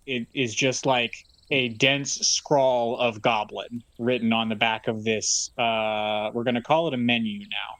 [0.06, 1.12] It is just like
[1.50, 6.88] a dense scrawl of goblin written on the back of this uh we're gonna call
[6.88, 7.74] it a menu now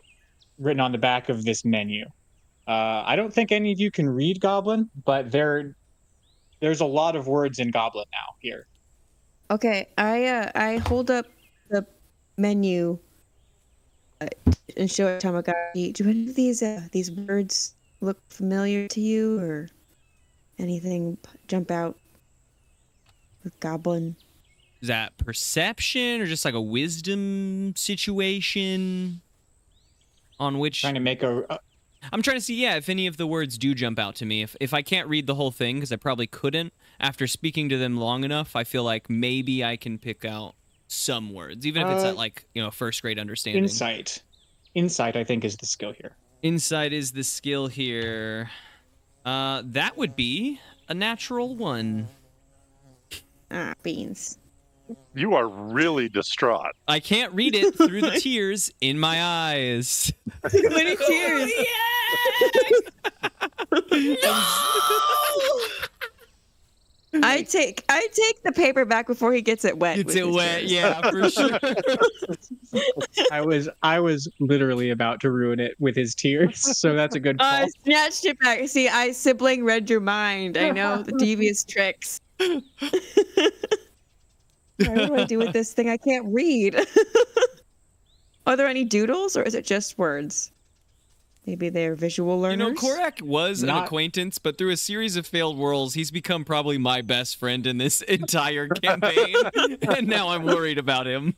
[0.59, 2.05] written on the back of this menu.
[2.66, 5.74] Uh, I don't think any of you can read Goblin, but there,
[6.60, 8.66] there's a lot of words in Goblin now here.
[9.51, 11.27] Okay, I uh, I hold up
[11.70, 11.87] the
[12.37, 12.99] menu
[14.20, 14.27] uh,
[14.77, 15.93] and show it to Tamagotchi.
[15.95, 19.69] Do any of these uh, these words look familiar to you, or
[20.59, 21.16] anything
[21.47, 21.97] jump out
[23.43, 24.16] with Goblin?
[24.83, 29.23] Is that perception or just like a wisdom situation?
[30.41, 31.59] On which Trying to make a, a
[32.12, 34.43] I'm trying to see, yeah, if any of the words do jump out to me.
[34.43, 37.79] If if I can't read the whole thing, because I probably couldn't, after speaking to
[37.79, 40.55] them long enough, I feel like maybe I can pick out
[40.87, 43.65] some words, even if it's Uh, at like you know first grade understanding.
[43.65, 44.23] insight.
[44.75, 46.16] Insight, I think, is the skill here.
[46.43, 48.51] Insight is the skill here.
[49.25, 52.09] Uh, that would be a natural one.
[53.51, 54.39] Ah, beans.
[55.15, 56.73] You are really distraught.
[56.87, 60.12] I can't read it through the tears in my eyes.
[60.51, 61.51] Too many tears.
[67.23, 69.97] I take I take the paper back before he gets it wet.
[69.97, 70.73] Gets it wet, tears.
[70.73, 71.59] yeah, for sure.
[73.33, 77.21] I was I was literally about to ruin it with his tears, so that's a
[77.21, 77.47] good call.
[77.47, 78.69] I snatched it back.
[78.69, 80.59] See, I sibling read your mind.
[80.59, 82.21] I know the devious tricks.
[82.37, 82.63] what
[84.77, 85.89] do I do with this thing?
[85.89, 86.79] I can't read.
[88.47, 90.53] Are there any doodles, or is it just words?
[91.49, 92.59] Maybe they're visual learners.
[92.59, 96.45] You know, Korak was an acquaintance, but through a series of failed worlds, he's become
[96.45, 99.35] probably my best friend in this entire campaign.
[99.89, 101.35] and now I'm worried about him.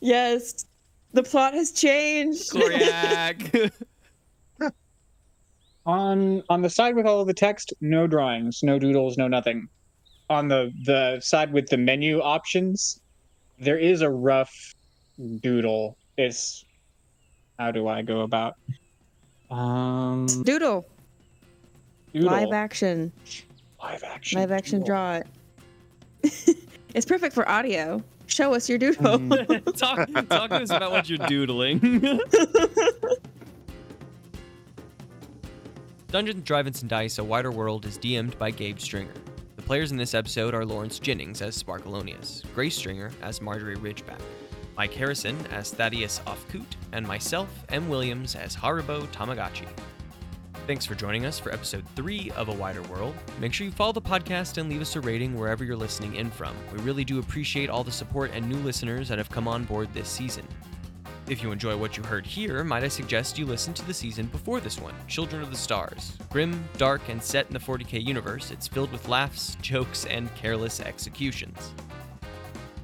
[0.00, 0.66] Yes,
[1.12, 2.50] the plot has changed.
[2.50, 3.72] Korak.
[5.86, 9.68] on on the side with all of the text, no drawings, no doodles, no nothing.
[10.30, 13.00] On the the side with the menu options,
[13.60, 14.74] there is a rough
[15.42, 15.96] doodle.
[16.18, 16.64] It's
[17.56, 18.56] how do I go about
[19.50, 20.84] um Doodle,
[22.12, 22.28] doodle.
[22.30, 23.12] live action,
[23.82, 24.86] live action live action doodle.
[24.86, 26.56] draw it.
[26.94, 28.02] it's perfect for audio.
[28.26, 29.18] Show us your doodle.
[29.18, 29.64] Mm.
[29.76, 31.78] talk, talk to us about what you're doodling.
[36.08, 39.12] Dungeons, Drive-Ins, and Dice: A Wider World is DM'd by Gabe Stringer.
[39.56, 44.20] The players in this episode are Lawrence Jennings as Sparkleoneous, Grace Stringer as Margery Ridgeback,
[44.76, 47.88] Mike Harrison as Thadeus Ofkoot, and myself, M.
[47.88, 49.66] Williams, as Haribo Tamagotchi.
[50.66, 53.14] Thanks for joining us for episode 3 of A Wider World.
[53.38, 56.30] Make sure you follow the podcast and leave us a rating wherever you're listening in
[56.30, 56.54] from.
[56.72, 59.88] We really do appreciate all the support and new listeners that have come on board
[59.94, 60.46] this season.
[61.28, 64.26] If you enjoy what you heard here, might I suggest you listen to the season
[64.26, 66.18] before this one, Children of the Stars.
[66.30, 70.80] Grim, dark, and set in the 40k universe, it's filled with laughs, jokes, and careless
[70.80, 71.72] executions.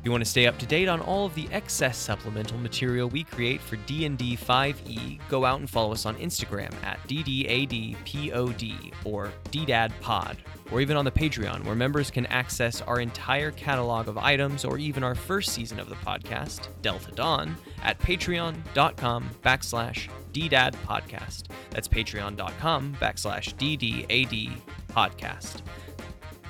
[0.02, 3.08] If you want to stay up to date on all of the excess supplemental material
[3.08, 9.32] we create for D&D 5e, go out and follow us on Instagram at DDADPOD or
[9.52, 10.38] DDADPod,
[10.72, 14.76] or even on the Patreon, where members can access our entire catalog of items or
[14.76, 17.54] even our first season of the podcast, Delta Dawn,
[17.84, 21.44] at patreon.com backslash DDADpodcast.
[21.70, 24.50] That's patreon.com backslash DDAD
[24.88, 25.62] podcast.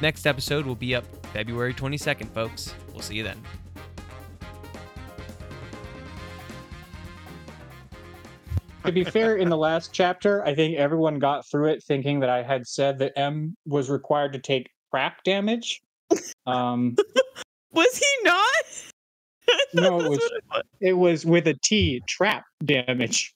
[0.01, 2.75] Next episode will be up February 22nd, folks.
[2.93, 3.41] We'll see you then.
[8.85, 12.29] to be fair, in the last chapter, I think everyone got through it thinking that
[12.31, 15.81] I had said that M was required to take crap damage.
[16.47, 16.97] Um,
[17.73, 18.39] Was he not?
[19.75, 20.63] No, it was- it was.
[20.81, 23.35] it was with a T, trap damage.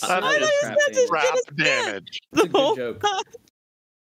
[0.00, 1.84] That I is like that just- Crap Get us back.
[1.86, 2.18] damage.
[2.32, 3.04] The a good whole joke.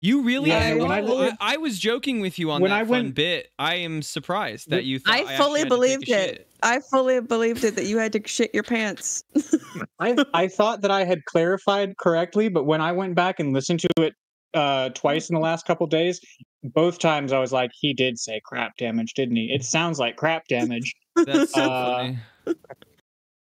[0.03, 0.09] Time.
[0.09, 0.49] You really?
[0.49, 2.89] Yeah, I, when I I, I was joking with you on when that I fun
[2.89, 3.49] went- bit.
[3.57, 4.99] I am surprised that you.
[4.99, 6.07] Thought I actually fully had to take a believed it.
[6.07, 6.47] shit.
[6.61, 9.23] I fully believed it that you had to shit your pants.
[9.99, 13.79] I I thought that I had clarified correctly, but when I went back and listened
[13.81, 14.13] to it
[14.53, 16.19] uh, twice in the last couple days,
[16.63, 19.51] both times I was like, he did say crap damage, didn't he?
[19.53, 20.93] It sounds like crap damage.
[21.25, 22.19] That's so Uh, funny.